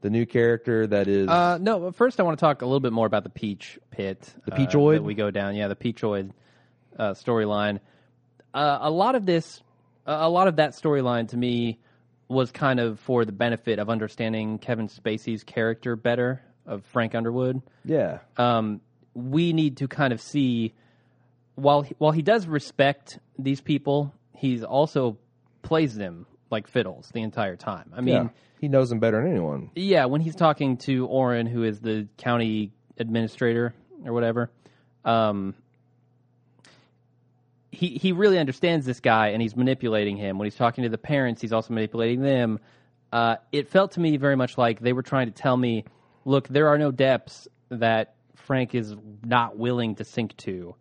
the 0.00 0.10
new 0.10 0.26
character 0.26 0.86
that 0.86 1.08
is 1.08 1.28
Uh, 1.28 1.58
no, 1.60 1.80
but 1.80 1.94
first 1.94 2.20
I 2.20 2.22
want 2.22 2.38
to 2.38 2.40
talk 2.40 2.62
a 2.62 2.66
little 2.66 2.80
bit 2.80 2.92
more 2.92 3.06
about 3.06 3.24
the 3.24 3.30
Peach 3.30 3.78
Pit. 3.90 4.32
The 4.44 4.52
Peachoid? 4.52 4.96
that 4.96 5.02
we 5.02 5.14
go 5.14 5.30
down. 5.30 5.54
Yeah, 5.56 5.68
the 5.68 5.76
Peachoid 5.76 6.30
uh, 6.98 7.10
storyline. 7.12 7.80
Uh, 8.54 8.78
a 8.82 8.90
lot 8.90 9.14
of 9.14 9.26
this, 9.26 9.62
a 10.06 10.28
lot 10.28 10.48
of 10.48 10.56
that 10.56 10.72
storyline 10.72 11.28
to 11.28 11.36
me 11.36 11.78
was 12.28 12.50
kind 12.50 12.80
of 12.80 12.98
for 13.00 13.24
the 13.24 13.32
benefit 13.32 13.78
of 13.78 13.88
understanding 13.88 14.58
Kevin 14.58 14.88
Spacey's 14.88 15.44
character 15.44 15.96
better 15.96 16.42
of 16.66 16.84
Frank 16.86 17.14
Underwood. 17.14 17.62
yeah 17.84 18.18
um, 18.36 18.80
we 19.14 19.52
need 19.52 19.76
to 19.78 19.88
kind 19.88 20.12
of 20.12 20.20
see 20.20 20.74
while 21.54 21.82
he, 21.82 21.94
while 21.98 22.12
he 22.12 22.22
does 22.22 22.46
respect 22.46 23.18
these 23.38 23.60
people, 23.60 24.12
he's 24.34 24.62
also 24.62 25.16
plays 25.62 25.94
them 25.94 26.26
like 26.50 26.68
fiddles 26.68 27.10
the 27.12 27.22
entire 27.22 27.56
time. 27.56 27.92
I 27.94 28.00
mean, 28.00 28.14
yeah 28.14 28.28
he 28.60 28.68
knows 28.68 28.90
him 28.90 28.98
better 28.98 29.22
than 29.22 29.30
anyone. 29.30 29.70
yeah, 29.74 30.06
when 30.06 30.20
he's 30.20 30.34
talking 30.34 30.76
to 30.78 31.06
Oren, 31.06 31.46
who 31.46 31.62
is 31.62 31.80
the 31.80 32.08
county 32.16 32.72
administrator 32.98 33.74
or 34.04 34.12
whatever, 34.12 34.50
um, 35.04 35.54
he 37.70 37.88
he 37.88 38.12
really 38.12 38.38
understands 38.38 38.86
this 38.86 39.00
guy 39.00 39.28
and 39.28 39.42
he's 39.42 39.54
manipulating 39.54 40.16
him. 40.16 40.38
When 40.38 40.46
he's 40.46 40.56
talking 40.56 40.84
to 40.84 40.90
the 40.90 40.98
parents, 40.98 41.42
he's 41.42 41.52
also 41.52 41.74
manipulating 41.74 42.22
them. 42.22 42.58
Uh, 43.12 43.36
it 43.52 43.68
felt 43.68 43.92
to 43.92 44.00
me 44.00 44.16
very 44.16 44.36
much 44.36 44.56
like 44.56 44.80
they 44.80 44.92
were 44.92 45.02
trying 45.02 45.26
to 45.26 45.32
tell 45.32 45.56
me, 45.56 45.84
look, 46.24 46.48
there 46.48 46.68
are 46.68 46.78
no 46.78 46.90
depths 46.90 47.46
that 47.68 48.14
Frank 48.34 48.74
is 48.74 48.96
not 49.24 49.58
willing 49.58 49.96
to 49.96 50.04
sink 50.04 50.36
to 50.38 50.74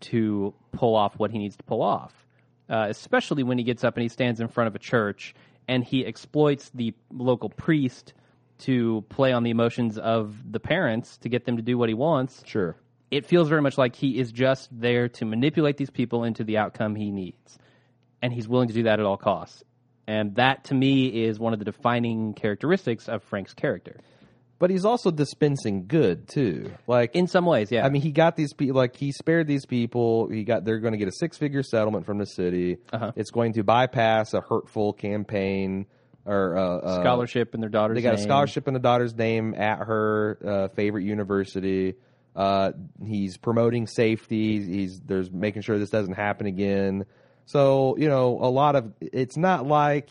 to 0.00 0.52
pull 0.72 0.96
off 0.96 1.16
what 1.16 1.30
he 1.30 1.38
needs 1.38 1.56
to 1.56 1.62
pull 1.62 1.82
off. 1.82 2.21
Uh, 2.72 2.86
especially 2.88 3.42
when 3.42 3.58
he 3.58 3.64
gets 3.64 3.84
up 3.84 3.98
and 3.98 4.02
he 4.02 4.08
stands 4.08 4.40
in 4.40 4.48
front 4.48 4.66
of 4.66 4.74
a 4.74 4.78
church 4.78 5.34
and 5.68 5.84
he 5.84 6.06
exploits 6.06 6.70
the 6.74 6.94
local 7.12 7.50
priest 7.50 8.14
to 8.60 9.04
play 9.10 9.30
on 9.30 9.42
the 9.42 9.50
emotions 9.50 9.98
of 9.98 10.34
the 10.50 10.58
parents 10.58 11.18
to 11.18 11.28
get 11.28 11.44
them 11.44 11.56
to 11.56 11.62
do 11.62 11.76
what 11.76 11.90
he 11.90 11.94
wants. 11.94 12.42
Sure. 12.46 12.74
It 13.10 13.26
feels 13.26 13.50
very 13.50 13.60
much 13.60 13.76
like 13.76 13.94
he 13.94 14.18
is 14.18 14.32
just 14.32 14.70
there 14.72 15.10
to 15.10 15.26
manipulate 15.26 15.76
these 15.76 15.90
people 15.90 16.24
into 16.24 16.44
the 16.44 16.56
outcome 16.56 16.94
he 16.94 17.10
needs. 17.10 17.58
And 18.22 18.32
he's 18.32 18.48
willing 18.48 18.68
to 18.68 18.74
do 18.74 18.84
that 18.84 18.98
at 18.98 19.04
all 19.04 19.18
costs. 19.18 19.62
And 20.06 20.34
that 20.36 20.64
to 20.64 20.74
me 20.74 21.24
is 21.24 21.38
one 21.38 21.52
of 21.52 21.58
the 21.58 21.66
defining 21.66 22.32
characteristics 22.32 23.06
of 23.06 23.22
Frank's 23.22 23.52
character. 23.52 24.00
But 24.62 24.70
he's 24.70 24.84
also 24.84 25.10
dispensing 25.10 25.88
good 25.88 26.28
too. 26.28 26.70
Like 26.86 27.16
In 27.16 27.26
some 27.26 27.46
ways, 27.46 27.72
yeah. 27.72 27.84
I 27.84 27.88
mean, 27.88 28.00
he 28.00 28.12
got 28.12 28.36
these 28.36 28.52
people. 28.54 28.76
Like 28.76 28.94
he 28.94 29.10
spared 29.10 29.48
these 29.48 29.66
people. 29.66 30.28
He 30.28 30.44
got. 30.44 30.64
They're 30.64 30.78
going 30.78 30.92
to 30.92 30.98
get 30.98 31.08
a 31.08 31.12
six-figure 31.18 31.64
settlement 31.64 32.06
from 32.06 32.18
the 32.18 32.26
city. 32.26 32.76
Uh-huh. 32.92 33.10
It's 33.16 33.32
going 33.32 33.54
to 33.54 33.64
bypass 33.64 34.34
a 34.34 34.40
hurtful 34.40 34.92
campaign 34.92 35.86
or 36.24 36.56
uh, 36.56 36.76
uh, 36.76 37.00
scholarship 37.00 37.56
in 37.56 37.60
their 37.60 37.70
daughter's 37.70 37.96
They 37.96 38.02
got 38.02 38.14
a 38.14 38.18
name. 38.18 38.24
scholarship 38.24 38.68
in 38.68 38.74
the 38.74 38.78
daughter's 38.78 39.16
name 39.16 39.52
at 39.56 39.78
her 39.80 40.38
uh, 40.46 40.68
favorite 40.76 41.02
university. 41.02 41.96
Uh, 42.36 42.70
he's 43.04 43.38
promoting 43.38 43.88
safety. 43.88 44.64
He's 44.64 45.00
there's 45.00 45.28
making 45.28 45.62
sure 45.62 45.76
this 45.80 45.90
doesn't 45.90 46.14
happen 46.14 46.46
again. 46.46 47.06
So 47.46 47.96
you 47.98 48.08
know, 48.08 48.38
a 48.40 48.46
lot 48.46 48.76
of 48.76 48.92
it's 49.00 49.36
not 49.36 49.66
like 49.66 50.08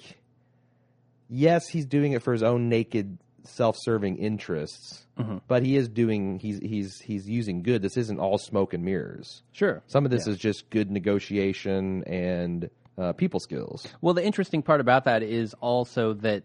yes, 1.29 1.70
he's 1.70 1.86
doing 1.86 2.12
it 2.12 2.22
for 2.22 2.34
his 2.34 2.43
own 2.43 2.67
naked 2.67 3.17
self-serving 3.44 4.18
interests. 4.18 5.06
But 5.48 5.62
he 5.64 5.76
is 5.76 5.88
doing 5.88 6.40
he's 6.40 6.58
he's 6.60 7.00
he's 7.00 7.30
using 7.30 7.62
good. 7.62 7.84
This 7.84 7.96
isn't 7.96 8.20
all 8.20 8.40
smoke 8.40 8.74
and 8.74 8.84
mirrors. 8.84 9.44
Sure. 9.52 9.84
Some 9.86 10.04
of 10.04 10.10
this 10.10 10.26
is 10.26 10.38
just 10.38 10.68
good 10.72 10.90
negotiation 10.90 12.04
and 12.06 12.72
uh, 12.98 13.14
people 13.14 13.40
skills. 13.40 13.88
Well, 14.02 14.16
the 14.16 14.26
interesting 14.26 14.64
part 14.64 14.82
about 14.82 15.06
that 15.06 15.22
is 15.22 15.54
also 15.62 16.14
that 16.14 16.44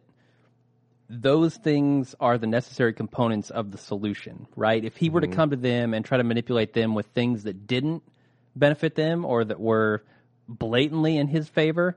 those 1.08 1.56
things 1.56 2.14
are 2.20 2.36
the 2.36 2.46
necessary 2.46 2.92
components 2.92 3.50
of 3.50 3.70
the 3.70 3.78
solution, 3.78 4.46
right? 4.56 4.84
If 4.84 4.96
he 4.96 5.08
were 5.08 5.20
to 5.20 5.28
come 5.28 5.50
to 5.50 5.56
them 5.56 5.94
and 5.94 6.04
try 6.04 6.18
to 6.18 6.24
manipulate 6.24 6.72
them 6.72 6.94
with 6.94 7.06
things 7.06 7.44
that 7.44 7.66
didn't 7.66 8.02
benefit 8.54 8.94
them 8.94 9.24
or 9.24 9.44
that 9.44 9.60
were 9.60 10.02
blatantly 10.48 11.16
in 11.16 11.28
his 11.28 11.48
favor, 11.48 11.96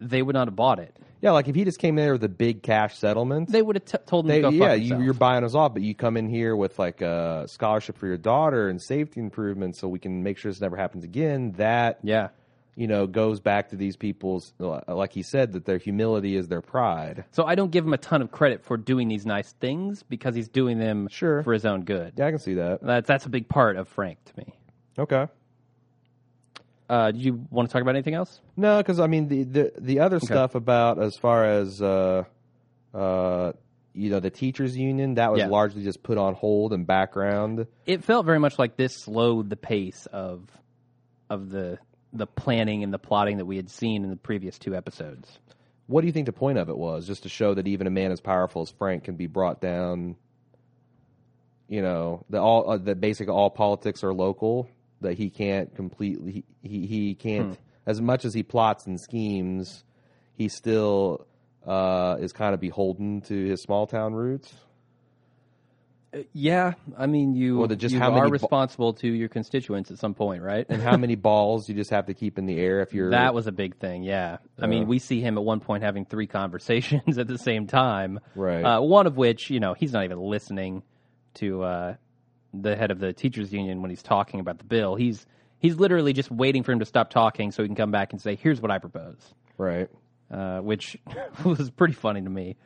they 0.00 0.22
would 0.22 0.34
not 0.34 0.48
have 0.48 0.56
bought 0.56 0.78
it. 0.78 0.96
Yeah, 1.22 1.30
like 1.32 1.48
if 1.48 1.54
he 1.54 1.64
just 1.64 1.78
came 1.78 1.98
in 1.98 2.04
there 2.04 2.12
with 2.12 2.24
a 2.24 2.28
big 2.28 2.62
cash 2.62 2.96
settlement, 2.98 3.50
They 3.50 3.62
would 3.62 3.76
have 3.76 3.84
t- 3.84 3.98
told 4.06 4.26
him 4.26 4.28
they, 4.28 4.36
to 4.36 4.42
go 4.42 4.48
yeah, 4.50 4.68
fuck 4.74 4.80
you, 4.80 5.02
you're 5.02 5.14
buying 5.14 5.44
us 5.44 5.54
off, 5.54 5.72
but 5.72 5.82
you 5.82 5.94
come 5.94 6.16
in 6.16 6.28
here 6.28 6.54
with 6.54 6.78
like 6.78 7.00
a 7.00 7.44
scholarship 7.48 7.96
for 7.98 8.06
your 8.06 8.18
daughter 8.18 8.68
and 8.68 8.80
safety 8.80 9.20
improvements, 9.20 9.78
so 9.78 9.88
we 9.88 9.98
can 9.98 10.22
make 10.22 10.38
sure 10.38 10.50
this 10.50 10.60
never 10.60 10.76
happens 10.76 11.04
again. 11.04 11.52
That 11.52 11.98
yeah. 12.02 12.28
you 12.74 12.86
know 12.86 13.06
goes 13.06 13.40
back 13.40 13.70
to 13.70 13.76
these 13.76 13.96
people's, 13.96 14.52
uh, 14.60 14.80
like 14.88 15.12
he 15.12 15.22
said, 15.22 15.52
that 15.52 15.64
their 15.64 15.78
humility 15.78 16.36
is 16.36 16.48
their 16.48 16.60
pride. 16.60 17.24
So 17.32 17.44
I 17.44 17.54
don't 17.54 17.70
give 17.70 17.84
him 17.86 17.94
a 17.94 17.98
ton 17.98 18.20
of 18.20 18.30
credit 18.30 18.62
for 18.62 18.76
doing 18.76 19.08
these 19.08 19.24
nice 19.24 19.52
things 19.52 20.02
because 20.02 20.34
he's 20.34 20.48
doing 20.48 20.78
them 20.78 21.08
Sure. 21.08 21.42
for 21.42 21.54
his 21.54 21.64
own 21.64 21.84
good. 21.84 22.12
Yeah, 22.16 22.26
I 22.26 22.30
can 22.30 22.38
see 22.38 22.54
that. 22.54 22.82
That's 22.82 23.06
that's 23.08 23.24
a 23.24 23.30
big 23.30 23.48
part 23.48 23.76
of 23.76 23.88
Frank 23.88 24.18
to 24.26 24.32
me. 24.36 24.54
Okay. 24.98 25.26
Uh, 26.88 27.10
do 27.10 27.18
you 27.18 27.46
want 27.50 27.68
to 27.68 27.72
talk 27.72 27.82
about 27.82 27.94
anything 27.96 28.14
else? 28.14 28.40
No, 28.56 28.78
because 28.78 29.00
I 29.00 29.06
mean 29.06 29.28
the 29.28 29.42
the 29.44 29.72
the 29.78 30.00
other 30.00 30.20
stuff 30.20 30.54
about 30.54 31.02
as 31.02 31.16
far 31.16 31.44
as 31.44 31.82
uh, 31.82 32.24
uh, 32.94 33.52
you 33.92 34.10
know 34.10 34.20
the 34.20 34.30
teachers 34.30 34.76
union 34.76 35.14
that 35.14 35.32
was 35.32 35.40
Yeah. 35.40 35.48
largely 35.48 35.82
just 35.82 36.02
put 36.02 36.16
on 36.18 36.34
hold 36.34 36.72
and 36.72 36.86
background. 36.86 37.66
It 37.86 38.04
felt 38.04 38.24
very 38.24 38.38
much 38.38 38.58
like 38.58 38.76
this 38.76 38.94
slowed 39.02 39.50
the 39.50 39.56
pace 39.56 40.06
of 40.12 40.48
of 41.28 41.50
the 41.50 41.78
the 42.12 42.26
planning 42.26 42.84
and 42.84 42.94
the 42.94 42.98
plotting 42.98 43.38
that 43.38 43.46
we 43.46 43.56
had 43.56 43.68
seen 43.68 44.04
in 44.04 44.10
the 44.10 44.16
previous 44.16 44.58
two 44.58 44.74
episodes. 44.76 45.38
What 45.88 46.00
do 46.00 46.06
you 46.06 46.12
think 46.12 46.26
the 46.26 46.32
point 46.32 46.58
of 46.58 46.68
it 46.68 46.76
was? 46.76 47.06
Just 47.06 47.24
to 47.24 47.28
show 47.28 47.54
that 47.54 47.66
even 47.66 47.86
a 47.86 47.90
man 47.90 48.12
as 48.12 48.20
powerful 48.20 48.62
as 48.62 48.70
Frank 48.70 49.04
can 49.04 49.16
be 49.16 49.26
brought 49.26 49.60
down. 49.60 50.16
You 51.68 51.82
know, 51.82 52.24
the 52.30 52.40
all 52.40 52.70
uh, 52.70 52.76
that 52.78 53.00
basically 53.00 53.32
all 53.34 53.50
politics 53.50 54.04
are 54.04 54.14
local. 54.14 54.68
That 55.00 55.14
he 55.14 55.30
can't 55.30 55.74
completely 55.74 56.44
he 56.62 56.86
he, 56.86 57.14
can't 57.14 57.58
as 57.86 58.00
much 58.00 58.24
as 58.24 58.32
he 58.34 58.42
plots 58.42 58.86
and 58.86 58.98
schemes, 59.00 59.84
he 60.34 60.48
still 60.48 61.26
uh, 61.66 62.16
is 62.18 62.32
kind 62.32 62.54
of 62.54 62.60
beholden 62.60 63.20
to 63.22 63.46
his 63.46 63.62
small 63.62 63.86
town 63.86 64.14
roots. 64.14 64.52
Yeah, 66.32 66.74
I 66.96 67.06
mean 67.06 67.34
you 67.34 67.66
the- 67.66 67.76
just 67.76 67.92
you 67.92 68.00
how 68.00 68.12
are 68.14 68.28
responsible 68.28 68.94
to 68.94 69.08
your 69.08 69.28
constituents 69.28 69.90
at 69.90 69.98
some 69.98 70.14
point, 70.14 70.42
right? 70.42 70.64
and 70.68 70.80
how 70.80 70.96
many 70.96 71.14
balls 71.28 71.68
you 71.68 71.74
just 71.74 71.90
have 71.90 72.06
to 72.06 72.14
keep 72.14 72.38
in 72.38 72.46
the 72.46 72.58
air 72.58 72.80
if 72.80 72.94
you're 72.94 73.10
That 73.10 73.34
was 73.34 73.46
a 73.46 73.52
big 73.52 73.76
thing, 73.76 74.02
yeah. 74.02 74.38
I 74.58 74.66
mean, 74.66 74.86
we 74.86 74.98
see 74.98 75.20
him 75.20 75.36
at 75.36 75.44
one 75.44 75.60
point 75.60 75.82
having 75.82 76.04
three 76.06 76.26
conversations 76.26 77.18
at 77.18 77.26
the 77.26 77.38
same 77.38 77.66
time. 77.66 78.20
Right. 78.34 78.62
Uh, 78.62 78.80
one 78.80 79.06
of 79.06 79.16
which, 79.16 79.50
you 79.50 79.60
know, 79.60 79.74
he's 79.74 79.92
not 79.92 80.04
even 80.04 80.18
listening 80.18 80.82
to 81.34 81.62
uh, 81.64 81.94
the 82.54 82.76
head 82.76 82.90
of 82.90 82.98
the 82.98 83.12
teachers 83.12 83.52
union 83.52 83.82
when 83.82 83.90
he's 83.90 84.02
talking 84.02 84.40
about 84.40 84.58
the 84.58 84.64
bill. 84.64 84.94
He's 84.94 85.26
he's 85.58 85.76
literally 85.76 86.12
just 86.12 86.30
waiting 86.30 86.62
for 86.62 86.72
him 86.72 86.78
to 86.80 86.84
stop 86.84 87.10
talking 87.10 87.50
so 87.52 87.62
he 87.62 87.68
can 87.68 87.76
come 87.76 87.90
back 87.90 88.12
and 88.12 88.20
say, 88.20 88.36
"Here's 88.36 88.60
what 88.60 88.70
I 88.70 88.78
propose," 88.78 89.18
right. 89.58 89.88
uh, 90.30 90.60
which 90.60 90.96
was 91.44 91.70
pretty 91.70 91.94
funny 91.94 92.22
to 92.22 92.30
me. 92.30 92.56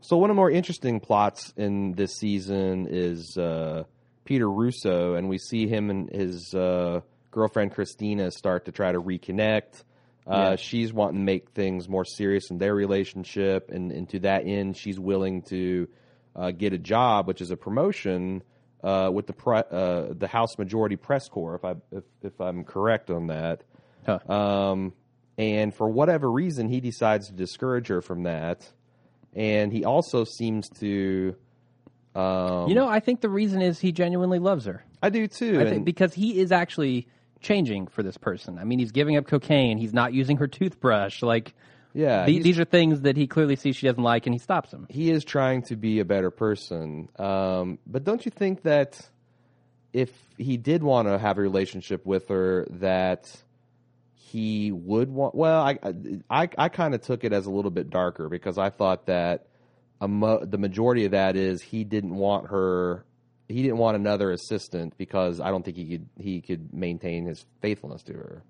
So 0.00 0.16
one 0.16 0.30
of 0.30 0.34
the 0.34 0.38
more 0.38 0.50
interesting 0.50 0.98
plots 0.98 1.52
in 1.56 1.92
this 1.92 2.16
season 2.16 2.88
is 2.90 3.36
uh, 3.36 3.84
Peter 4.24 4.50
Russo, 4.50 5.14
and 5.14 5.28
we 5.28 5.38
see 5.38 5.68
him 5.68 5.90
and 5.90 6.10
his 6.10 6.52
uh, 6.54 7.00
girlfriend 7.30 7.72
Christina 7.72 8.30
start 8.32 8.64
to 8.64 8.72
try 8.72 8.90
to 8.90 9.00
reconnect. 9.00 9.84
Uh, 10.26 10.50
Yeah. 10.50 10.56
She's 10.56 10.92
wanting 10.92 11.20
to 11.20 11.24
make 11.24 11.50
things 11.50 11.88
more 11.88 12.04
serious 12.04 12.50
in 12.50 12.58
their 12.58 12.74
relationship, 12.74 13.70
and, 13.70 13.92
and 13.92 14.08
to 14.10 14.20
that 14.20 14.46
end, 14.46 14.76
she's 14.76 14.98
willing 14.98 15.42
to 15.42 15.88
uh, 16.34 16.50
get 16.50 16.72
a 16.72 16.78
job, 16.78 17.28
which 17.28 17.40
is 17.40 17.50
a 17.50 17.56
promotion 17.56 18.42
uh, 18.82 19.10
with 19.12 19.26
the 19.26 19.32
pre- 19.32 19.62
uh, 19.70 20.12
the 20.12 20.28
House 20.28 20.58
Majority 20.58 20.96
Press 20.96 21.28
Corps, 21.28 21.54
if 21.54 21.64
I 21.64 21.74
if, 21.90 22.04
if 22.22 22.40
I'm 22.40 22.64
correct 22.64 23.10
on 23.10 23.28
that. 23.28 23.62
Huh. 24.06 24.18
Um, 24.28 24.92
and 25.38 25.74
for 25.74 25.88
whatever 25.88 26.30
reason, 26.30 26.68
he 26.68 26.80
decides 26.80 27.28
to 27.28 27.32
discourage 27.32 27.88
her 27.88 28.02
from 28.02 28.24
that. 28.24 28.70
And 29.34 29.72
he 29.72 29.84
also 29.84 30.24
seems 30.24 30.68
to. 30.80 31.34
Um, 32.14 32.68
you 32.68 32.74
know, 32.74 32.88
I 32.88 33.00
think 33.00 33.22
the 33.22 33.30
reason 33.30 33.62
is 33.62 33.78
he 33.78 33.92
genuinely 33.92 34.38
loves 34.38 34.66
her. 34.66 34.84
I 35.02 35.08
do 35.08 35.26
too. 35.26 35.60
I 35.60 35.64
think 35.64 35.84
because 35.84 36.12
he 36.12 36.38
is 36.38 36.52
actually 36.52 37.08
changing 37.40 37.86
for 37.86 38.02
this 38.02 38.18
person. 38.18 38.58
I 38.58 38.64
mean, 38.64 38.78
he's 38.78 38.92
giving 38.92 39.16
up 39.16 39.26
cocaine. 39.26 39.78
He's 39.78 39.94
not 39.94 40.12
using 40.12 40.36
her 40.36 40.46
toothbrush. 40.46 41.22
Like, 41.22 41.54
yeah, 41.94 42.24
the- 42.24 42.40
these 42.42 42.58
are 42.58 42.64
things 42.64 43.02
that 43.02 43.16
he 43.16 43.26
clearly 43.26 43.56
sees 43.56 43.76
she 43.76 43.86
doesn't 43.86 44.02
like, 44.02 44.26
and 44.26 44.34
he 44.34 44.38
stops 44.38 44.72
him. 44.72 44.86
he 44.88 45.10
is 45.10 45.24
trying 45.24 45.62
to 45.62 45.76
be 45.76 46.00
a 46.00 46.04
better 46.04 46.30
person. 46.30 47.08
Um, 47.18 47.78
but 47.86 48.04
don't 48.04 48.24
you 48.24 48.30
think 48.30 48.62
that 48.62 49.00
if 49.92 50.10
he 50.38 50.56
did 50.56 50.82
want 50.82 51.08
to 51.08 51.18
have 51.18 51.38
a 51.38 51.40
relationship 51.42 52.06
with 52.06 52.28
her, 52.28 52.66
that 52.70 53.30
he 54.14 54.72
would 54.72 55.10
want? 55.10 55.34
Well, 55.34 55.60
I 55.60 55.78
I, 56.30 56.48
I 56.56 56.68
kind 56.68 56.94
of 56.94 57.02
took 57.02 57.24
it 57.24 57.32
as 57.32 57.46
a 57.46 57.50
little 57.50 57.70
bit 57.70 57.90
darker 57.90 58.28
because 58.28 58.56
I 58.58 58.70
thought 58.70 59.06
that 59.06 59.46
a 60.00 60.08
mo- 60.08 60.44
the 60.44 60.58
majority 60.58 61.04
of 61.04 61.10
that 61.12 61.36
is 61.36 61.60
he 61.62 61.84
didn't 61.84 62.14
want 62.16 62.48
her. 62.48 63.04
He 63.48 63.62
didn't 63.62 63.76
want 63.78 63.96
another 63.96 64.30
assistant 64.30 64.96
because 64.96 65.38
I 65.40 65.50
don't 65.50 65.62
think 65.64 65.76
he 65.76 65.84
could 65.84 66.08
he 66.18 66.40
could 66.40 66.72
maintain 66.72 67.26
his 67.26 67.44
faithfulness 67.60 68.02
to 68.04 68.14
her. 68.14 68.42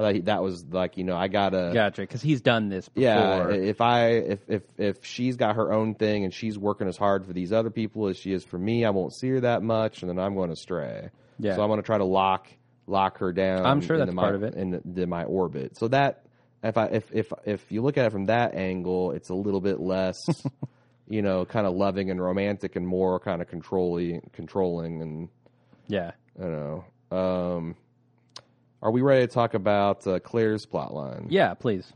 I 0.00 0.02
thought 0.02 0.14
he, 0.14 0.20
that 0.22 0.42
was 0.42 0.64
like 0.64 0.96
you 0.96 1.04
know 1.04 1.16
I 1.16 1.28
gotta 1.28 1.70
Gotcha, 1.74 2.02
because 2.02 2.22
he's 2.22 2.40
done 2.40 2.68
this 2.68 2.88
before. 2.88 3.04
yeah, 3.04 3.50
if 3.50 3.80
I 3.80 4.08
if 4.08 4.40
if 4.48 4.62
if 4.78 5.04
she's 5.04 5.36
got 5.36 5.56
her 5.56 5.72
own 5.72 5.94
thing 5.94 6.24
and 6.24 6.32
she's 6.32 6.58
working 6.58 6.88
as 6.88 6.96
hard 6.96 7.26
for 7.26 7.32
these 7.32 7.52
other 7.52 7.70
people 7.70 8.08
as 8.08 8.16
she 8.16 8.32
is 8.32 8.44
for 8.44 8.58
me, 8.58 8.84
I 8.84 8.90
won't 8.90 9.14
see 9.14 9.28
her 9.28 9.40
that 9.40 9.62
much, 9.62 10.02
and 10.02 10.10
then 10.10 10.18
I'm 10.18 10.34
going 10.34 10.50
to 10.50 10.56
stray. 10.56 11.10
Yeah. 11.38 11.56
So 11.56 11.62
I'm 11.62 11.68
going 11.68 11.80
to 11.80 11.86
try 11.86 11.98
to 11.98 12.04
lock 12.04 12.48
lock 12.86 13.18
her 13.18 13.32
down. 13.32 13.66
I'm 13.66 13.80
sure 13.80 13.98
that's 13.98 14.12
my, 14.12 14.22
part 14.22 14.34
of 14.34 14.42
it. 14.42 14.54
in, 14.54 14.74
into 14.74 15.06
my 15.06 15.24
orbit. 15.24 15.76
So 15.78 15.88
that 15.88 16.24
if 16.62 16.76
I 16.76 16.86
if 16.86 17.04
if 17.12 17.32
if 17.44 17.72
you 17.72 17.82
look 17.82 17.98
at 17.98 18.06
it 18.06 18.12
from 18.12 18.26
that 18.26 18.54
angle, 18.54 19.12
it's 19.12 19.30
a 19.30 19.34
little 19.34 19.60
bit 19.60 19.80
less, 19.80 20.16
you 21.08 21.22
know, 21.22 21.44
kind 21.44 21.66
of 21.66 21.74
loving 21.74 22.10
and 22.10 22.20
romantic, 22.20 22.76
and 22.76 22.86
more 22.86 23.20
kind 23.20 23.42
of 23.42 23.48
controlling 23.48 24.28
controlling 24.32 25.02
and 25.02 25.28
yeah. 25.88 26.12
I 26.38 26.42
don't 26.42 26.52
know. 26.52 26.84
Um, 27.16 27.76
are 28.82 28.90
we 28.90 29.02
ready 29.02 29.26
to 29.26 29.32
talk 29.32 29.54
about 29.54 30.06
uh, 30.06 30.18
Claire's 30.20 30.66
plotline? 30.66 31.26
Yeah, 31.28 31.54
please. 31.54 31.92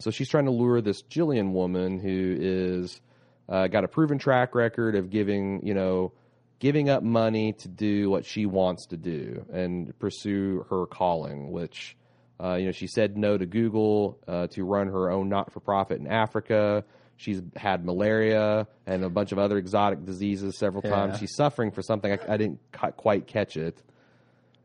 So 0.00 0.10
she's 0.10 0.28
trying 0.28 0.46
to 0.46 0.50
lure 0.50 0.80
this 0.80 1.02
Gillian 1.02 1.52
woman 1.52 1.98
who 1.98 2.36
is 2.38 3.00
uh, 3.48 3.68
got 3.68 3.84
a 3.84 3.88
proven 3.88 4.18
track 4.18 4.54
record 4.54 4.96
of 4.96 5.10
giving, 5.10 5.64
you 5.66 5.74
know, 5.74 6.12
giving 6.58 6.88
up 6.88 7.02
money 7.02 7.52
to 7.52 7.68
do 7.68 8.10
what 8.10 8.24
she 8.24 8.46
wants 8.46 8.86
to 8.86 8.96
do 8.96 9.44
and 9.52 9.96
pursue 9.98 10.66
her 10.70 10.86
calling. 10.86 11.52
Which, 11.52 11.96
uh, 12.42 12.54
you 12.54 12.66
know, 12.66 12.72
she 12.72 12.86
said 12.88 13.16
no 13.16 13.38
to 13.38 13.46
Google 13.46 14.18
uh, 14.26 14.48
to 14.48 14.64
run 14.64 14.88
her 14.88 15.10
own 15.10 15.28
not-for-profit 15.28 16.00
in 16.00 16.06
Africa. 16.08 16.84
She's 17.16 17.40
had 17.54 17.84
malaria 17.84 18.66
and 18.86 19.04
a 19.04 19.08
bunch 19.08 19.30
of 19.30 19.38
other 19.38 19.56
exotic 19.56 20.04
diseases 20.04 20.58
several 20.58 20.82
Yeah. 20.84 20.90
times. 20.90 21.18
She's 21.20 21.36
suffering 21.36 21.70
for 21.70 21.80
something. 21.80 22.10
I, 22.10 22.18
I 22.28 22.36
didn't 22.36 22.58
quite 22.96 23.28
catch 23.28 23.56
it 23.56 23.80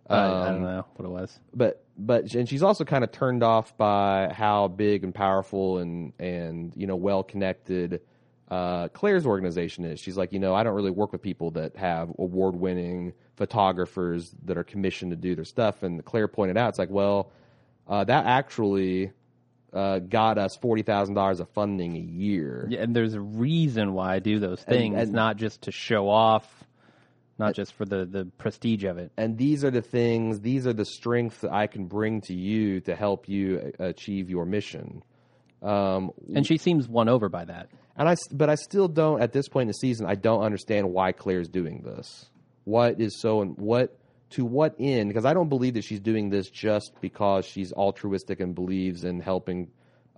I, 0.10 0.16
I 0.18 0.48
Um, 0.50 0.54
don't 0.56 0.64
know 0.64 0.86
what 0.96 1.06
it 1.06 1.12
was. 1.12 1.40
but 1.54 1.84
but 1.98 2.34
and 2.34 2.48
she's 2.50 2.64
also 2.64 2.84
kind 2.86 3.04
of 3.04 3.12
turned 3.12 3.44
off 3.44 3.78
by 3.78 4.32
how 4.34 4.68
big 4.68 5.04
and 5.04 5.14
powerful 5.14 5.78
and 5.80 6.14
and 6.20 6.74
you 6.76 6.88
know 6.88 6.96
well 6.96 7.24
connected 7.24 8.02
uh, 8.50 8.88
Claire's 8.88 9.28
organization 9.28 9.86
is. 9.86 10.00
She's 10.00 10.18
like, 10.18 10.34
you 10.34 10.40
know, 10.40 10.56
I 10.56 10.64
don't 10.64 10.74
really 10.74 10.90
work 10.90 11.12
with 11.12 11.22
people 11.22 11.52
that 11.52 11.76
have 11.76 12.10
award 12.18 12.56
winning 12.56 13.14
photographers 13.36 14.34
that 14.46 14.58
are 14.58 14.64
commissioned 14.64 15.12
to 15.12 15.16
do 15.16 15.36
their 15.36 15.46
stuff. 15.46 15.84
And 15.84 16.04
Claire 16.04 16.28
pointed 16.28 16.58
out, 16.58 16.70
it's 16.70 16.80
like, 16.80 16.90
well, 16.90 17.32
uh, 17.88 18.06
that 18.06 18.26
actually 18.26 19.12
uh, 19.72 20.00
got 20.00 20.40
us 20.40 20.56
forty 20.58 20.82
thousand 20.82 21.14
dollars 21.14 21.40
of 21.40 21.50
funding 21.50 21.96
a 21.96 22.00
year. 22.00 22.66
Yeah, 22.72 22.80
and 22.82 22.96
there's 22.96 23.14
a 23.14 23.22
reason 23.22 23.94
why 23.94 24.16
I 24.16 24.20
do 24.20 24.40
those 24.40 24.62
things, 24.64 24.96
and- 24.98 25.12
not 25.12 25.38
just 25.38 25.64
to 25.64 25.72
show 25.72 26.10
off, 26.10 26.48
not 27.40 27.56
just 27.56 27.74
for 27.74 27.86
the, 27.86 28.06
the 28.06 28.26
prestige 28.38 28.84
of 28.84 28.98
it. 28.98 29.12
and 29.18 29.38
these 29.38 29.64
are 29.64 29.72
the 29.72 29.82
things 29.82 30.42
these 30.42 30.68
are 30.68 30.74
the 30.74 30.86
strengths 30.86 31.38
that 31.40 31.52
i 31.52 31.66
can 31.68 31.86
bring 31.86 32.22
to 32.22 32.34
you 32.34 32.80
to 32.82 32.96
help 32.96 33.28
you 33.30 33.72
achieve 33.80 34.30
your 34.30 34.46
mission 34.46 35.02
um, 35.62 36.12
And 36.34 36.46
she 36.48 36.58
seems 36.58 36.88
won 36.88 37.10
over 37.10 37.28
by 37.28 37.44
that. 37.46 37.68
and 37.98 38.08
I, 38.08 38.16
but 38.32 38.50
I 38.50 38.56
still 38.56 38.88
don't 38.88 39.22
at 39.22 39.34
this 39.34 39.50
point 39.50 39.64
in 39.64 39.68
the 39.68 39.74
season. 39.74 40.06
I 40.06 40.16
don't 40.16 40.42
understand 40.42 40.90
why 40.94 41.12
Claire's 41.12 41.50
doing 41.50 41.82
this. 41.84 42.30
What 42.64 43.02
is 43.02 43.20
so 43.20 43.42
and 43.42 43.58
what 43.58 43.98
to 44.32 44.46
what 44.46 44.76
end? 44.80 45.10
Because 45.10 45.26
I 45.26 45.34
don't 45.34 45.50
believe 45.50 45.74
that 45.74 45.84
she's 45.84 46.00
doing 46.00 46.30
this 46.30 46.50
just 46.50 46.94
because 47.02 47.44
she's 47.46 47.74
altruistic 47.74 48.40
and 48.40 48.56
believes 48.56 49.04
in 49.04 49.20
helping 49.20 49.68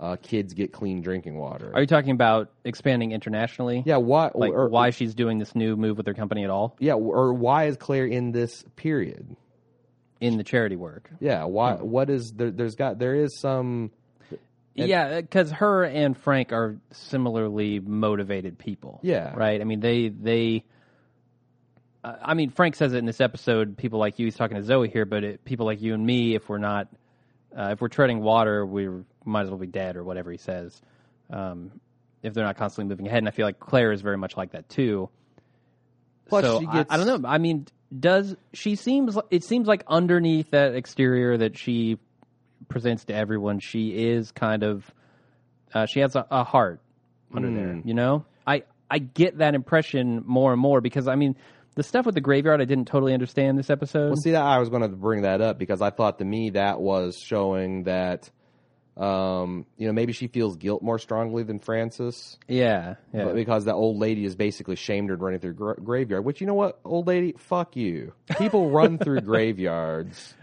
uh, 0.01 0.17
kids 0.21 0.53
get 0.53 0.73
clean 0.73 1.01
drinking 1.01 1.37
water. 1.37 1.71
Are 1.73 1.79
you 1.79 1.87
talking 1.87 2.11
about 2.11 2.51
expanding 2.65 3.11
internationally? 3.11 3.83
yeah, 3.85 3.97
why? 3.97 4.31
Like 4.33 4.51
or, 4.51 4.67
why 4.67 4.89
she's 4.89 5.13
doing 5.13 5.37
this 5.37 5.55
new 5.55 5.77
move 5.77 5.95
with 5.95 6.07
her 6.07 6.13
company 6.15 6.43
at 6.43 6.49
all 6.49 6.75
Yeah, 6.79 6.93
or 6.95 7.33
why 7.33 7.65
is 7.67 7.77
Claire 7.77 8.07
in 8.07 8.31
this 8.31 8.65
period? 8.75 9.37
in 10.19 10.37
the 10.37 10.43
charity 10.43 10.75
work? 10.75 11.09
Yeah, 11.19 11.45
why? 11.45 11.73
Hmm. 11.73 11.89
What 11.89 12.09
is 12.09 12.31
there? 12.33 12.51
There's 12.51 12.75
got 12.75 12.99
there 12.99 13.15
is 13.15 13.39
some. 13.39 13.91
And- 14.77 14.87
yeah, 14.87 15.19
because 15.19 15.51
her 15.51 15.83
and 15.83 16.15
Frank 16.15 16.53
are 16.53 16.77
similarly 16.91 17.79
motivated 17.79 18.57
people. 18.57 18.99
Yeah. 19.03 19.33
right. 19.35 19.59
I 19.59 19.63
mean, 19.65 19.81
they 19.81 20.09
they. 20.09 20.63
Uh, 22.03 22.15
I 22.21 22.33
mean, 22.35 22.51
Frank 22.51 22.75
says 22.75 22.93
it 22.93 22.97
in 22.97 23.05
this 23.05 23.19
episode. 23.19 23.77
People 23.77 23.99
like 23.99 24.17
you, 24.17 24.25
he's 24.27 24.35
talking 24.35 24.57
to 24.57 24.63
Zoe 24.63 24.89
here, 24.89 25.05
but 25.05 25.23
it, 25.23 25.43
people 25.45 25.65
like 25.65 25.81
you 25.81 25.93
and 25.93 26.05
me, 26.05 26.35
if 26.35 26.47
we're 26.49 26.57
not, 26.57 26.87
uh, 27.55 27.69
if 27.73 27.81
we're 27.81 27.89
treading 27.89 28.21
water, 28.21 28.65
we 28.65 28.87
might 29.25 29.43
as 29.43 29.49
well 29.49 29.57
be 29.59 29.67
dead, 29.67 29.95
or 29.95 30.03
whatever 30.03 30.31
he 30.31 30.37
says. 30.37 30.81
Um, 31.29 31.71
if 32.23 32.33
they're 32.33 32.45
not 32.45 32.57
constantly 32.57 32.89
moving 32.89 33.07
ahead, 33.07 33.19
and 33.19 33.27
I 33.27 33.31
feel 33.31 33.45
like 33.45 33.59
Claire 33.59 33.91
is 33.91 34.01
very 34.01 34.17
much 34.17 34.37
like 34.37 34.51
that 34.51 34.69
too. 34.69 35.09
Plus, 36.27 36.43
so 36.45 36.59
she 36.59 36.67
I- 36.67 36.73
gets- 36.73 36.91
I, 36.91 36.97
don't 36.97 37.21
know. 37.23 37.27
I 37.27 37.37
mean, 37.37 37.67
does 37.97 38.35
she 38.53 38.75
seems? 38.75 39.17
It 39.29 39.43
seems 39.43 39.67
like 39.67 39.83
underneath 39.87 40.51
that 40.51 40.75
exterior 40.75 41.37
that 41.37 41.57
she 41.57 41.97
presents 42.67 43.05
to 43.05 43.13
everyone, 43.15 43.59
she 43.59 43.89
is 43.89 44.31
kind 44.31 44.63
of. 44.63 44.89
Uh, 45.73 45.85
she 45.85 45.99
has 46.01 46.15
a, 46.15 46.25
a 46.29 46.43
heart 46.43 46.79
under 47.33 47.47
Hmm. 47.49 47.55
there. 47.55 47.81
You 47.85 47.93
know, 47.93 48.25
I 48.45 48.63
I 48.89 48.99
get 48.99 49.37
that 49.39 49.55
impression 49.55 50.23
more 50.25 50.51
and 50.53 50.61
more 50.61 50.79
because 50.81 51.07
I 51.07 51.15
mean, 51.15 51.35
the 51.75 51.83
stuff 51.83 52.05
with 52.05 52.15
the 52.15 52.21
graveyard 52.21 52.61
I 52.61 52.65
didn't 52.65 52.85
totally 52.85 53.13
understand 53.13 53.57
this 53.57 53.69
episode. 53.69 54.07
Well, 54.07 54.17
see, 54.17 54.31
that 54.31 54.43
I 54.43 54.59
was 54.59 54.69
going 54.69 54.81
to 54.83 54.89
bring 54.89 55.21
that 55.23 55.41
up 55.41 55.57
because 55.57 55.81
I 55.81 55.89
thought 55.89 56.19
to 56.19 56.25
me 56.25 56.51
that 56.51 56.79
was 56.81 57.17
showing 57.17 57.83
that, 57.83 58.29
um, 58.97 59.65
you 59.77 59.87
know, 59.87 59.93
maybe 59.93 60.13
she 60.13 60.27
feels 60.27 60.57
guilt 60.57 60.81
more 60.83 60.99
strongly 60.99 61.43
than 61.43 61.59
Francis. 61.59 62.37
yeah, 62.47 62.95
yeah. 63.13 63.23
But 63.25 63.35
because 63.35 63.65
that 63.65 63.75
old 63.75 63.97
lady 63.97 64.25
is 64.25 64.35
basically 64.35 64.75
shamed 64.75 65.09
her 65.09 65.15
running 65.15 65.39
through 65.39 65.53
gra- 65.53 65.75
graveyard. 65.81 66.25
Which 66.25 66.41
you 66.41 66.47
know 66.47 66.53
what, 66.53 66.79
old 66.83 67.07
lady, 67.07 67.33
fuck 67.37 67.75
you. 67.75 68.13
People 68.37 68.69
run 68.71 68.97
through 68.97 69.21
graveyards. 69.21 70.33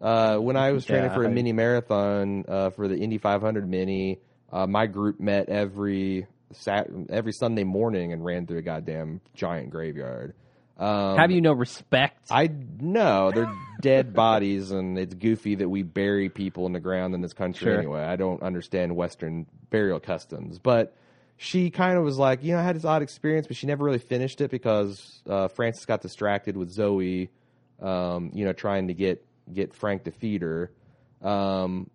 Uh, 0.00 0.36
when 0.36 0.56
I 0.56 0.72
was 0.72 0.84
training 0.84 1.10
Yeah, 1.10 1.14
for 1.14 1.24
a 1.24 1.28
I- 1.28 1.32
mini 1.32 1.52
marathon 1.52 2.44
uh, 2.46 2.70
for 2.70 2.88
the 2.88 2.96
Indy 2.96 3.18
500 3.18 3.68
mini, 3.68 4.20
uh, 4.52 4.66
my 4.66 4.86
group 4.86 5.18
met 5.18 5.48
every 5.48 6.26
sat- 6.52 6.90
every 7.08 7.32
Sunday 7.32 7.64
morning 7.64 8.12
and 8.12 8.22
ran 8.24 8.46
through 8.46 8.58
a 8.58 8.62
goddamn 8.62 9.20
giant 9.34 9.70
graveyard. 9.70 10.34
Um, 10.76 11.16
Have 11.18 11.30
you 11.30 11.40
no 11.40 11.52
respect? 11.52 12.26
I 12.30 12.48
know 12.80 13.30
they're 13.30 13.52
dead 13.80 14.12
bodies, 14.14 14.70
and 14.72 14.98
it's 14.98 15.14
goofy 15.14 15.54
that 15.56 15.68
we 15.68 15.82
bury 15.82 16.28
people 16.28 16.66
in 16.66 16.72
the 16.72 16.80
ground 16.80 17.14
in 17.14 17.20
this 17.20 17.32
country 17.32 17.66
Sure. 17.66 17.78
anyway. 17.78 18.02
I 18.02 18.16
don't 18.16 18.42
understand 18.42 18.96
Western 18.96 19.46
burial 19.70 20.00
customs, 20.00 20.58
but 20.58 20.96
she 21.36 21.70
kind 21.70 21.96
of 21.96 22.04
was 22.04 22.18
like, 22.18 22.42
you 22.42 22.52
know, 22.52 22.58
I 22.58 22.62
had 22.62 22.76
this 22.76 22.84
odd 22.84 23.02
experience, 23.02 23.46
but 23.46 23.56
she 23.56 23.66
never 23.66 23.84
really 23.84 23.98
finished 23.98 24.40
it 24.40 24.50
because 24.50 25.22
uh, 25.28 25.48
Francis 25.48 25.84
got 25.84 26.00
distracted 26.00 26.56
with 26.56 26.70
Zoe, 26.70 27.30
um, 27.80 28.30
you 28.34 28.44
know, 28.44 28.52
trying 28.52 28.88
to 28.88 28.94
get 28.94 29.24
get 29.52 29.74
Frank 29.74 30.04
to 30.04 30.10
feed 30.10 30.42
her. 30.42 30.70
Um, 31.22 31.90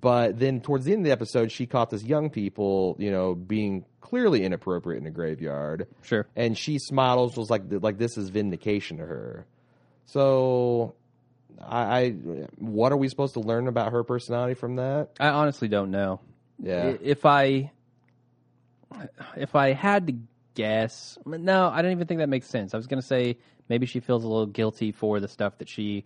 but 0.00 0.38
then 0.38 0.60
towards 0.60 0.84
the 0.84 0.92
end 0.92 1.00
of 1.00 1.04
the 1.04 1.12
episode, 1.12 1.52
she 1.52 1.66
caught 1.66 1.90
this 1.90 2.02
young 2.02 2.30
people, 2.30 2.96
you 2.98 3.10
know, 3.10 3.34
being 3.34 3.84
clearly 4.00 4.44
inappropriate 4.44 5.00
in 5.00 5.06
a 5.06 5.10
graveyard 5.10 5.86
sure. 6.02 6.26
and 6.36 6.58
she 6.58 6.78
smiles 6.78 7.36
was 7.36 7.50
like 7.50 7.62
like 7.68 7.98
this 7.98 8.16
is 8.16 8.28
vindication 8.28 8.98
to 8.98 9.06
her. 9.06 9.46
So, 10.06 10.94
I, 11.60 12.00
I 12.00 12.10
what 12.58 12.92
are 12.92 12.96
we 12.96 13.08
supposed 13.08 13.34
to 13.34 13.40
learn 13.40 13.68
about 13.68 13.92
her 13.92 14.04
personality 14.04 14.54
from 14.54 14.76
that? 14.76 15.10
I 15.20 15.28
honestly 15.28 15.68
don't 15.68 15.90
know. 15.90 16.20
Yeah. 16.62 16.94
If 17.02 17.24
I 17.24 17.70
if 19.36 19.54
I 19.54 19.72
had 19.72 20.06
to 20.08 20.14
guess, 20.54 21.18
no, 21.24 21.68
I 21.68 21.82
don't 21.82 21.92
even 21.92 22.06
think 22.06 22.20
that 22.20 22.28
makes 22.28 22.48
sense. 22.48 22.74
I 22.74 22.76
was 22.76 22.86
going 22.86 23.00
to 23.00 23.06
say 23.06 23.38
maybe 23.68 23.86
she 23.86 24.00
feels 24.00 24.24
a 24.24 24.28
little 24.28 24.46
guilty 24.46 24.92
for 24.92 25.20
the 25.20 25.28
stuff 25.28 25.58
that 25.58 25.68
she 25.68 26.04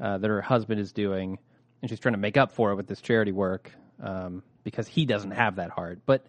uh, 0.00 0.18
that 0.18 0.28
her 0.28 0.42
husband 0.42 0.80
is 0.80 0.92
doing, 0.92 1.38
and 1.82 1.90
she's 1.90 2.00
trying 2.00 2.14
to 2.14 2.18
make 2.20 2.36
up 2.36 2.52
for 2.52 2.72
it 2.72 2.76
with 2.76 2.86
this 2.86 3.00
charity 3.00 3.32
work 3.32 3.70
um, 4.02 4.42
because 4.64 4.86
he 4.86 5.06
doesn't 5.06 5.32
have 5.32 5.56
that 5.56 5.70
heart. 5.70 6.00
But 6.06 6.26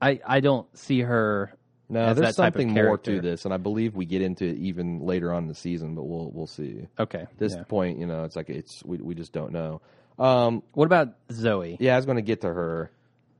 I 0.00 0.20
I 0.26 0.40
don't 0.40 0.66
see 0.76 1.00
her. 1.00 1.52
No, 1.88 2.14
there's 2.14 2.36
that 2.36 2.42
type 2.42 2.54
of 2.54 2.60
something 2.62 2.72
more 2.72 2.96
to 2.98 3.20
this, 3.20 3.44
and 3.44 3.52
I 3.52 3.58
believe 3.58 3.94
we 3.94 4.06
get 4.06 4.22
into 4.22 4.46
it 4.46 4.56
even 4.56 5.00
later 5.00 5.32
on 5.32 5.44
in 5.44 5.48
the 5.48 5.54
season, 5.54 5.94
but 5.94 6.04
we'll 6.04 6.30
we'll 6.32 6.46
see. 6.46 6.88
Okay. 6.98 7.26
This 7.38 7.54
yeah. 7.54 7.64
point, 7.64 7.98
you 7.98 8.06
know, 8.06 8.24
it's 8.24 8.36
like 8.36 8.48
it's 8.48 8.82
we 8.84 8.98
we 8.98 9.14
just 9.14 9.32
don't 9.32 9.52
know. 9.52 9.82
Um, 10.18 10.62
What 10.72 10.86
about 10.86 11.14
Zoe? 11.32 11.76
yeah, 11.80 11.94
I 11.94 11.96
was 11.96 12.06
going 12.06 12.16
to 12.16 12.22
get 12.22 12.42
to 12.42 12.48
her. 12.48 12.90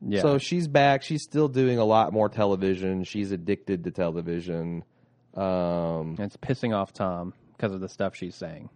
Yeah. 0.07 0.21
So 0.21 0.38
she's 0.38 0.69
back. 0.69 1.03
She's 1.03 1.23
still 1.23 1.49
doing 1.49 1.79
a 1.79 1.85
lot 1.85 2.12
more 2.12 2.29
television. 2.29 3.05
She's 3.05 3.33
addicted 3.33 3.85
to 3.85 3.90
television. 3.90 4.85
Um, 5.35 6.17
And 6.19 6.21
it's 6.21 6.37
pissing 6.37 6.75
off 6.77 6.93
Tom 6.93 7.33
because 7.57 7.73
of 7.73 7.81
the 7.81 7.88
stuff 7.88 8.14
she's 8.14 8.35
saying. 8.35 8.69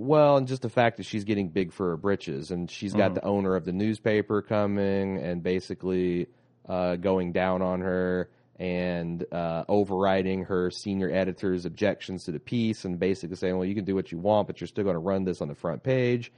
Well, 0.00 0.38
and 0.38 0.48
just 0.48 0.62
the 0.62 0.70
fact 0.70 0.96
that 0.96 1.04
she's 1.04 1.24
getting 1.24 1.48
big 1.48 1.72
for 1.72 1.90
her 1.90 1.96
britches, 1.96 2.50
and 2.50 2.70
she's 2.70 2.94
got 2.94 3.14
the 3.14 3.24
owner 3.24 3.54
of 3.54 3.66
the 3.66 3.72
newspaper 3.72 4.40
coming 4.40 5.18
and 5.18 5.42
basically 5.42 6.28
uh, 6.66 6.96
going 6.96 7.32
down 7.32 7.60
on 7.60 7.82
her 7.82 8.30
and 8.58 9.24
uh, 9.32 9.64
overriding 9.68 10.44
her 10.44 10.70
senior 10.70 11.10
editor's 11.10 11.66
objections 11.66 12.24
to 12.24 12.32
the 12.32 12.38
piece, 12.40 12.84
and 12.86 12.98
basically 12.98 13.36
saying, 13.36 13.56
"Well, 13.56 13.66
you 13.66 13.74
can 13.74 13.84
do 13.84 13.94
what 13.94 14.10
you 14.10 14.18
want, 14.18 14.46
but 14.46 14.60
you're 14.60 14.68
still 14.68 14.84
going 14.84 14.94
to 14.94 15.00
run 15.00 15.24
this 15.24 15.42
on 15.42 15.48
the 15.48 15.54
front 15.54 15.82
page." 15.82 16.32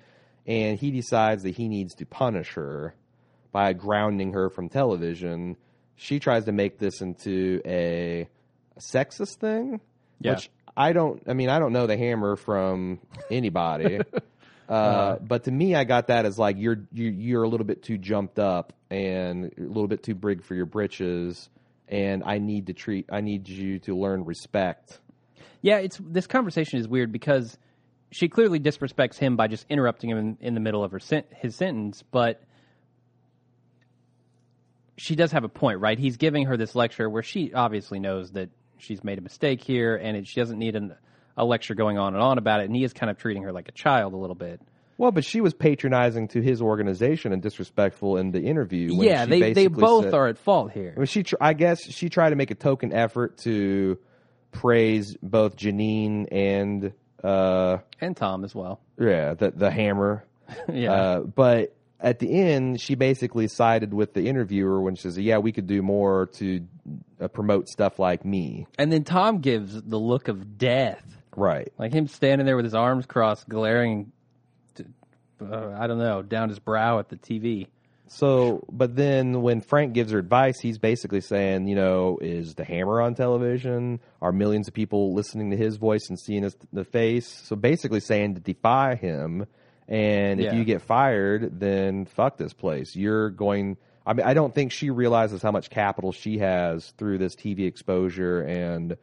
And 0.44 0.76
he 0.78 0.90
decides 0.90 1.44
that 1.44 1.54
he 1.54 1.68
needs 1.68 1.94
to 1.94 2.06
punish 2.06 2.54
her 2.54 2.94
by 3.52 3.74
grounding 3.74 4.32
her 4.32 4.50
from 4.50 4.68
television. 4.68 5.56
She 5.94 6.18
tries 6.18 6.46
to 6.46 6.52
make 6.52 6.78
this 6.78 7.00
into 7.00 7.60
a, 7.64 8.28
a 8.76 8.80
sexist 8.80 9.36
thing, 9.36 9.80
Yeah. 10.20 10.32
which 10.32 10.50
I 10.76 10.92
don't. 10.92 11.22
I 11.26 11.34
mean, 11.34 11.48
I 11.48 11.58
don't 11.58 11.72
know 11.72 11.86
the 11.86 11.96
hammer 11.96 12.36
from 12.36 13.00
anybody. 13.30 14.00
Uh, 14.68 15.18
but 15.18 15.44
to 15.44 15.50
me, 15.50 15.74
I 15.74 15.84
got 15.84 16.06
that 16.06 16.24
as 16.24 16.38
like 16.38 16.56
you're 16.56 16.78
you, 16.92 17.10
you're 17.10 17.42
a 17.42 17.48
little 17.48 17.66
bit 17.66 17.82
too 17.82 17.98
jumped 17.98 18.38
up 18.38 18.72
and 18.90 19.52
a 19.58 19.60
little 19.60 19.88
bit 19.88 20.02
too 20.02 20.14
big 20.14 20.42
for 20.42 20.54
your 20.54 20.64
britches, 20.64 21.50
and 21.88 22.22
I 22.24 22.38
need 22.38 22.68
to 22.68 22.72
treat. 22.72 23.06
I 23.12 23.20
need 23.20 23.48
you 23.48 23.80
to 23.80 23.94
learn 23.94 24.24
respect. 24.24 24.98
Yeah, 25.60 25.78
it's 25.78 25.98
this 26.00 26.26
conversation 26.26 26.78
is 26.78 26.88
weird 26.88 27.12
because 27.12 27.58
she 28.12 28.30
clearly 28.30 28.60
disrespects 28.60 29.18
him 29.18 29.36
by 29.36 29.48
just 29.48 29.66
interrupting 29.68 30.08
him 30.08 30.16
in, 30.16 30.38
in 30.40 30.54
the 30.54 30.60
middle 30.60 30.82
of 30.82 30.92
her 30.92 31.00
sen- 31.00 31.24
his 31.32 31.54
sentence, 31.54 32.02
but 32.10 32.42
she 34.96 35.16
does 35.16 35.32
have 35.32 35.44
a 35.44 35.48
point, 35.48 35.80
right? 35.80 35.98
He's 35.98 36.16
giving 36.16 36.46
her 36.46 36.56
this 36.56 36.74
lecture 36.74 37.10
where 37.10 37.22
she 37.22 37.52
obviously 37.52 38.00
knows 38.00 38.32
that 38.32 38.48
she's 38.82 39.02
made 39.04 39.18
a 39.18 39.22
mistake 39.22 39.62
here, 39.62 39.96
and 39.96 40.16
it, 40.16 40.26
she 40.26 40.40
doesn't 40.40 40.58
need 40.58 40.76
an, 40.76 40.94
a 41.36 41.44
lecture 41.44 41.74
going 41.74 41.98
on 41.98 42.14
and 42.14 42.22
on 42.22 42.38
about 42.38 42.60
it. 42.60 42.66
And 42.66 42.76
he 42.76 42.84
is 42.84 42.92
kind 42.92 43.10
of 43.10 43.16
treating 43.18 43.42
her 43.44 43.52
like 43.52 43.68
a 43.68 43.72
child 43.72 44.12
a 44.12 44.16
little 44.16 44.34
bit. 44.36 44.60
Well, 44.98 45.10
but 45.10 45.24
she 45.24 45.40
was 45.40 45.54
patronizing 45.54 46.28
to 46.28 46.40
his 46.42 46.60
organization 46.62 47.32
and 47.32 47.42
disrespectful 47.42 48.18
in 48.18 48.30
the 48.30 48.42
interview. 48.42 49.02
yeah, 49.02 49.24
they 49.26 49.52
they 49.52 49.66
both 49.66 50.04
said- 50.04 50.14
are 50.14 50.28
at 50.28 50.38
fault 50.38 50.72
here. 50.72 50.92
I 50.96 50.98
mean, 51.00 51.06
she, 51.06 51.22
tr- 51.22 51.36
I 51.40 51.54
guess, 51.54 51.82
she 51.82 52.08
tried 52.08 52.30
to 52.30 52.36
make 52.36 52.50
a 52.50 52.54
token 52.54 52.92
effort 52.92 53.38
to 53.38 53.98
praise 54.52 55.16
both 55.22 55.56
Janine 55.56 56.26
and 56.30 56.92
uh, 57.24 57.78
and 58.00 58.16
Tom 58.16 58.44
as 58.44 58.54
well. 58.54 58.80
yeah, 58.98 59.34
the 59.34 59.50
the 59.50 59.70
hammer. 59.70 60.24
yeah, 60.72 60.92
Uh, 60.92 61.20
but 61.20 61.74
at 61.98 62.18
the 62.18 62.30
end, 62.32 62.80
she 62.80 62.94
basically 62.94 63.46
sided 63.48 63.94
with 63.94 64.12
the 64.12 64.26
interviewer 64.26 64.80
when 64.82 64.94
she 64.96 65.02
says, 65.02 65.18
"Yeah, 65.18 65.38
we 65.38 65.52
could 65.52 65.66
do 65.66 65.82
more 65.82 66.26
to 66.34 66.60
uh, 67.22 67.28
promote 67.28 67.68
stuff 67.68 67.98
like 67.98 68.24
me." 68.24 68.66
and 68.78 68.92
then 68.92 69.04
Tom 69.04 69.38
gives 69.38 69.80
the 69.82 69.98
look 69.98 70.28
of 70.28 70.58
death. 70.58 71.04
Right. 71.34 71.72
like 71.78 71.92
him 71.94 72.08
standing 72.08 72.44
there 72.46 72.56
with 72.56 72.66
his 72.66 72.74
arms 72.74 73.06
crossed, 73.06 73.48
glaring. 73.48 74.12
To, 74.74 74.84
uh, 75.40 75.76
I 75.78 75.86
don't 75.86 75.98
know, 75.98 76.20
down 76.22 76.48
his 76.50 76.58
brow 76.58 76.98
at 76.98 77.08
the 77.08 77.16
TV. 77.16 77.68
So, 78.08 78.62
but 78.70 78.94
then 78.94 79.40
when 79.40 79.62
Frank 79.62 79.94
gives 79.94 80.12
her 80.12 80.18
advice, 80.18 80.60
he's 80.60 80.76
basically 80.76 81.22
saying, 81.22 81.66
you 81.66 81.74
know, 81.74 82.18
is 82.20 82.54
the 82.54 82.64
hammer 82.64 83.00
on 83.00 83.14
television? 83.14 84.00
Are 84.20 84.32
millions 84.32 84.68
of 84.68 84.74
people 84.74 85.14
listening 85.14 85.50
to 85.50 85.56
his 85.56 85.78
voice 85.78 86.10
and 86.10 86.20
seeing 86.20 86.42
his 86.42 86.54
the 86.74 86.84
face? 86.84 87.26
So 87.26 87.56
basically 87.56 88.00
saying 88.00 88.34
to 88.34 88.40
defy 88.42 88.96
him, 88.96 89.46
and 89.88 90.38
if 90.40 90.52
Yeah. 90.52 90.58
you 90.58 90.64
get 90.64 90.82
fired, 90.82 91.58
then 91.58 92.04
fuck 92.04 92.36
this 92.36 92.52
place. 92.52 92.94
You're 92.94 93.30
going. 93.30 93.78
I 94.06 94.14
mean, 94.14 94.26
I 94.26 94.34
don't 94.34 94.54
think 94.54 94.72
she 94.72 94.90
realizes 94.90 95.42
how 95.42 95.50
much 95.50 95.70
capital 95.70 96.12
she 96.12 96.38
has 96.38 96.92
through 96.98 97.18
this 97.18 97.34
TV 97.34 97.66
exposure 97.66 98.42
and. 98.42 98.96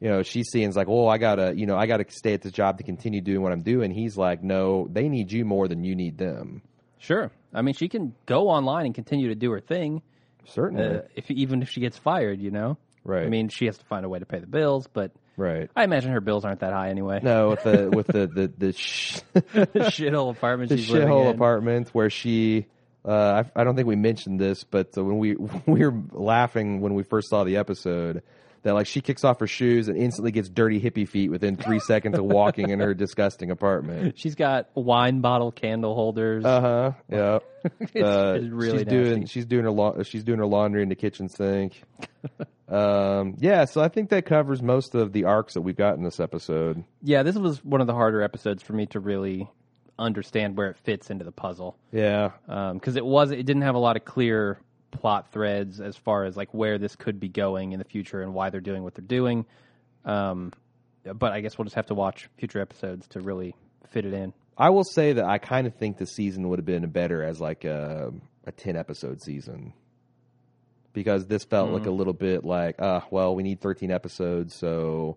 You 0.00 0.08
know, 0.08 0.24
she's 0.24 0.48
seeing 0.50 0.72
like, 0.72 0.88
oh, 0.88 1.06
I 1.06 1.18
gotta, 1.18 1.54
you 1.56 1.64
know, 1.64 1.76
I 1.76 1.86
gotta 1.86 2.04
stay 2.08 2.34
at 2.34 2.42
this 2.42 2.50
job 2.50 2.78
to 2.78 2.82
continue 2.82 3.20
doing 3.20 3.40
what 3.40 3.52
I'm 3.52 3.62
doing. 3.62 3.92
He's 3.92 4.16
like, 4.16 4.42
no, 4.42 4.88
they 4.90 5.08
need 5.08 5.30
you 5.30 5.44
more 5.44 5.68
than 5.68 5.84
you 5.84 5.94
need 5.94 6.18
them. 6.18 6.62
Sure, 6.98 7.30
I 7.54 7.62
mean 7.62 7.74
she 7.74 7.88
can 7.88 8.14
go 8.26 8.48
online 8.48 8.86
and 8.86 8.94
continue 8.96 9.28
to 9.28 9.36
do 9.36 9.50
her 9.52 9.60
thing, 9.60 10.02
Certainly, 10.46 10.98
uh, 10.98 11.02
if 11.14 11.30
even 11.30 11.62
if 11.62 11.68
she 11.68 11.80
gets 11.80 11.98
fired, 11.98 12.40
you 12.40 12.50
know. 12.50 12.78
Right. 13.04 13.26
I 13.26 13.28
mean 13.28 13.48
she 13.48 13.66
has 13.66 13.76
to 13.78 13.84
find 13.84 14.04
a 14.04 14.08
way 14.08 14.20
to 14.20 14.26
pay 14.26 14.38
the 14.38 14.46
bills, 14.46 14.88
but 14.92 15.10
right. 15.36 15.68
I 15.74 15.82
imagine 15.82 16.12
her 16.12 16.20
bills 16.20 16.44
aren't 16.44 16.60
that 16.60 16.72
high 16.72 16.90
anyway. 16.90 17.18
No, 17.22 17.50
with 17.50 17.62
the 17.64 17.90
with 17.90 18.06
the 18.06 18.26
the 18.28 18.52
the, 18.56 18.72
sh- 18.76 19.20
the 19.32 19.90
shithole 19.90 20.30
apartment 20.30 20.68
the 20.70 20.76
she's 20.76 20.90
living 20.90 21.08
shithole 21.08 21.34
apartment 21.34 21.88
where 21.92 22.10
she 22.10 22.66
Uh, 23.04 23.42
I, 23.56 23.60
I 23.60 23.64
don't 23.64 23.74
think 23.74 23.88
we 23.88 23.96
mentioned 23.96 24.38
this, 24.38 24.62
but 24.64 24.96
uh, 24.96 25.04
when 25.04 25.18
we 25.18 25.34
we 25.66 25.84
were 25.86 25.94
laughing 26.12 26.80
when 26.80 26.94
we 26.94 27.02
first 27.02 27.28
saw 27.28 27.42
the 27.44 27.56
episode, 27.56 28.22
that 28.62 28.74
like 28.74 28.86
she 28.86 29.00
kicks 29.00 29.24
off 29.24 29.40
her 29.40 29.48
shoes 29.48 29.88
and 29.88 29.96
instantly 29.98 30.30
gets 30.30 30.48
dirty 30.48 30.80
hippie 30.80 31.08
feet 31.08 31.28
within 31.30 31.56
three 31.56 31.80
seconds 31.88 32.16
of 32.16 32.24
walking 32.24 32.70
in 32.70 32.78
her 32.78 32.94
disgusting 32.94 33.50
apartment. 33.50 34.18
She's 34.18 34.36
got 34.36 34.68
wine 34.76 35.20
bottle 35.20 35.50
candle 35.50 35.94
holders. 35.96 36.44
Uh 36.44 36.60
huh. 36.60 36.92
Yeah. 37.10 37.38
it's, 37.80 37.96
Uh, 37.96 38.34
it's 38.36 38.46
really 38.52 38.78
she's 38.78 38.86
nasty. 38.86 39.04
doing 39.04 39.26
she's 39.26 39.46
doing 39.46 39.64
her 39.64 39.70
la- 39.72 40.02
she's 40.04 40.22
doing 40.22 40.38
her 40.38 40.46
laundry 40.46 40.82
in 40.84 40.88
the 40.88 40.94
kitchen 40.94 41.28
sink. 41.28 41.82
um, 42.68 43.34
yeah, 43.38 43.64
so 43.64 43.80
I 43.82 43.88
think 43.88 44.10
that 44.10 44.26
covers 44.26 44.62
most 44.62 44.94
of 44.94 45.12
the 45.12 45.24
arcs 45.24 45.54
that 45.54 45.60
we've 45.62 45.76
got 45.76 45.96
in 45.96 46.04
this 46.04 46.20
episode. 46.20 46.84
Yeah, 47.02 47.22
this 47.22 47.36
was 47.36 47.64
one 47.64 47.80
of 47.80 47.86
the 47.86 47.94
harder 47.94 48.22
episodes 48.22 48.62
for 48.62 48.72
me 48.72 48.86
to 48.86 49.00
really 49.00 49.50
understand 49.98 50.56
where 50.56 50.70
it 50.70 50.76
fits 50.78 51.10
into 51.10 51.24
the 51.24 51.32
puzzle 51.32 51.76
Yeah, 51.92 52.30
because 52.74 52.96
it 52.96 53.04
was 53.04 53.30
it 53.30 53.44
didn't 53.44 53.62
have 53.62 53.74
a 53.74 53.78
lot 53.78 53.96
of 53.96 54.04
clear 54.04 54.58
plot 54.90 55.32
threads 55.32 55.80
as 55.80 55.96
far 55.96 56.24
as 56.24 56.36
like 56.36 56.52
where 56.52 56.78
this 56.78 56.96
could 56.96 57.18
be 57.20 57.28
going 57.28 57.72
in 57.72 57.78
the 57.78 57.84
future 57.84 58.20
and 58.22 58.34
why 58.34 58.50
they're 58.50 58.60
doing 58.60 58.82
what 58.82 58.94
they're 58.94 59.04
doing. 59.04 59.46
Um, 60.04 60.52
but 61.04 61.32
I 61.32 61.40
guess 61.40 61.56
we'll 61.58 61.64
just 61.64 61.76
have 61.76 61.86
to 61.86 61.94
watch 61.94 62.28
future 62.38 62.60
episodes 62.60 63.06
to 63.08 63.20
really 63.20 63.54
fit 63.90 64.04
it 64.04 64.12
in. 64.12 64.32
I 64.56 64.70
will 64.70 64.84
say 64.84 65.14
that 65.14 65.24
I 65.24 65.38
kind 65.38 65.66
of 65.66 65.74
think 65.76 65.96
the 65.98 66.06
season 66.06 66.48
would 66.48 66.58
have 66.58 66.66
been 66.66 66.86
better 66.90 67.22
as 67.22 67.40
like 67.40 67.64
a 67.64 68.12
a 68.44 68.52
ten 68.52 68.76
episode 68.76 69.22
season 69.22 69.72
because 70.92 71.26
this 71.26 71.44
felt 71.44 71.70
like 71.70 71.82
a 71.82 71.88
Mm-hmm. 71.88 71.96
little 71.98 72.12
bit 72.12 72.44
like, 72.44 72.80
uh, 72.80 73.00
well, 73.10 73.34
we 73.34 73.42
need 73.42 73.60
thirteen 73.60 73.90
episodes, 73.90 74.54
so 74.54 75.16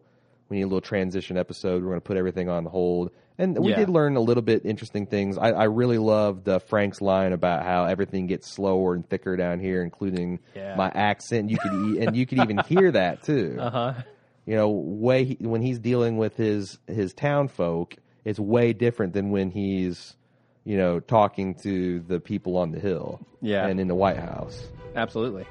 we 0.50 0.58
need 0.58 0.64
a 0.64 0.68
little 0.68 0.82
transition 0.82 1.38
episode. 1.38 1.82
We're 1.84 1.90
going 1.90 2.02
to 2.02 2.06
put 2.06 2.18
everything 2.18 2.50
on 2.50 2.66
hold, 2.66 3.12
and 3.38 3.58
we 3.58 3.72
Yeah. 3.72 3.78
did 3.78 3.90
learn 3.90 4.16
a 4.16 4.20
little 4.22 4.44
bit 4.44 4.66
interesting 4.66 5.06
things. 5.06 5.38
I, 5.38 5.52
I 5.52 5.64
really 5.66 5.98
loved 5.98 6.48
uh, 6.48 6.60
Frank's 6.60 7.02
line 7.02 7.34
about 7.34 7.64
how 7.64 7.86
everything 7.86 8.28
gets 8.28 8.50
slower 8.52 8.94
and 8.96 9.08
thicker 9.10 9.36
down 9.36 9.60
here, 9.60 9.84
including 9.84 10.40
Yeah. 10.56 10.76
my 10.76 10.92
accent. 10.94 11.50
You 11.50 11.58
could 11.58 11.74
e- 11.74 12.00
and 12.06 12.16
you 12.16 12.26
could 12.26 12.40
even 12.40 12.58
hear 12.60 12.92
that 12.92 13.24
too 13.24 13.58
Uh 13.60 13.70
huh. 13.70 13.94
you 14.46 14.56
know 14.56 14.70
way 14.70 15.26
he, 15.26 15.38
when 15.42 15.62
he's 15.62 15.80
dealing 15.80 16.18
with 16.18 16.36
his 16.38 16.78
his 16.88 17.14
town 17.14 17.48
folk 17.48 17.96
it's 18.24 18.40
way 18.40 18.74
different 18.74 19.14
than 19.14 19.30
when 19.32 19.50
he's 19.52 20.16
you 20.64 20.78
know 20.78 21.00
talking 21.00 21.56
to 21.56 22.00
the 22.02 22.20
people 22.20 22.56
on 22.58 22.72
the 22.72 22.80
hill 22.80 23.20
Yeah. 23.42 23.66
and 23.68 23.80
in 23.80 23.88
the 23.88 23.96
white 23.96 24.18
house 24.18 24.68
Absolutely. 24.96 25.46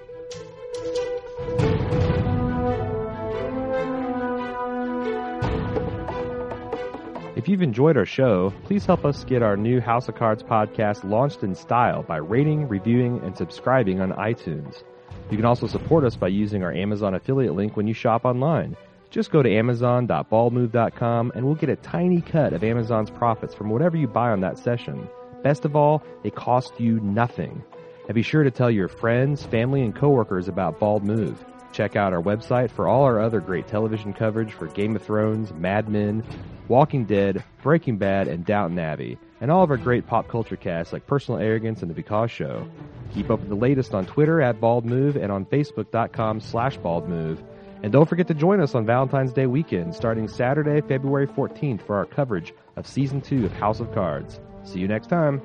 If 7.44 7.48
you've 7.50 7.60
enjoyed 7.60 7.98
our 7.98 8.06
show 8.06 8.50
please 8.64 8.86
help 8.86 9.04
us 9.04 9.22
get 9.24 9.42
our 9.42 9.54
new 9.54 9.78
house 9.78 10.08
of 10.08 10.14
cards 10.14 10.42
podcast 10.42 11.04
launched 11.04 11.42
in 11.42 11.54
style 11.54 12.02
by 12.02 12.16
rating 12.16 12.66
reviewing 12.68 13.20
and 13.22 13.36
subscribing 13.36 14.00
on 14.00 14.12
itunes 14.12 14.82
you 15.30 15.36
can 15.36 15.44
also 15.44 15.66
support 15.66 16.04
us 16.04 16.16
by 16.16 16.26
using 16.26 16.62
our 16.62 16.72
amazon 16.72 17.14
affiliate 17.14 17.54
link 17.54 17.76
when 17.76 17.86
you 17.86 17.92
shop 17.92 18.24
online 18.24 18.74
just 19.10 19.30
go 19.30 19.42
to 19.42 19.54
amazon.baldmove.com 19.54 21.32
and 21.34 21.44
we'll 21.44 21.54
get 21.54 21.68
a 21.68 21.76
tiny 21.76 22.22
cut 22.22 22.54
of 22.54 22.64
Amazon's 22.64 23.10
profits 23.10 23.54
from 23.54 23.68
whatever 23.68 23.96
you 23.96 24.08
buy 24.08 24.30
on 24.30 24.40
that 24.40 24.58
session. 24.58 25.06
Best 25.44 25.64
of 25.64 25.76
all, 25.76 26.02
it 26.24 26.34
costs 26.34 26.80
you 26.80 26.98
nothing. 26.98 27.62
And 28.08 28.14
be 28.16 28.22
sure 28.22 28.42
to 28.42 28.50
tell 28.50 28.72
your 28.72 28.88
friends, 28.88 29.46
family, 29.46 29.82
and 29.82 29.94
coworkers 29.94 30.48
about 30.48 30.80
Bald 30.80 31.04
Move. 31.04 31.44
Check 31.74 31.96
out 31.96 32.12
our 32.12 32.22
website 32.22 32.70
for 32.70 32.86
all 32.86 33.02
our 33.02 33.18
other 33.18 33.40
great 33.40 33.66
television 33.66 34.12
coverage 34.12 34.52
for 34.52 34.68
Game 34.68 34.94
of 34.94 35.02
Thrones, 35.02 35.52
Mad 35.52 35.88
Men, 35.88 36.22
Walking 36.68 37.04
Dead, 37.04 37.42
Breaking 37.64 37.98
Bad, 37.98 38.28
and 38.28 38.44
Downton 38.44 38.78
Abbey, 38.78 39.18
and 39.40 39.50
all 39.50 39.64
of 39.64 39.72
our 39.72 39.76
great 39.76 40.06
pop 40.06 40.28
culture 40.28 40.54
casts 40.54 40.92
like 40.92 41.08
Personal 41.08 41.40
Arrogance 41.40 41.82
and 41.82 41.90
The 41.90 41.94
Because 41.94 42.30
Show. 42.30 42.70
Keep 43.12 43.28
up 43.28 43.40
with 43.40 43.48
the 43.48 43.56
latest 43.56 43.92
on 43.92 44.06
Twitter 44.06 44.40
at 44.40 44.60
Bald 44.60 44.84
Move 44.84 45.16
and 45.16 45.32
on 45.32 45.46
Facebook.com 45.46 46.40
slash 46.40 46.76
Bald 46.76 47.08
Move. 47.08 47.42
And 47.82 47.92
don't 47.92 48.08
forget 48.08 48.28
to 48.28 48.34
join 48.34 48.60
us 48.60 48.76
on 48.76 48.86
Valentine's 48.86 49.32
Day 49.32 49.46
weekend, 49.46 49.96
starting 49.96 50.28
Saturday, 50.28 50.80
February 50.80 51.26
14th, 51.26 51.82
for 51.82 51.96
our 51.96 52.06
coverage 52.06 52.54
of 52.76 52.86
Season 52.86 53.20
2 53.20 53.46
of 53.46 53.52
House 53.52 53.80
of 53.80 53.92
Cards. 53.92 54.38
See 54.62 54.78
you 54.78 54.86
next 54.86 55.08
time. 55.08 55.42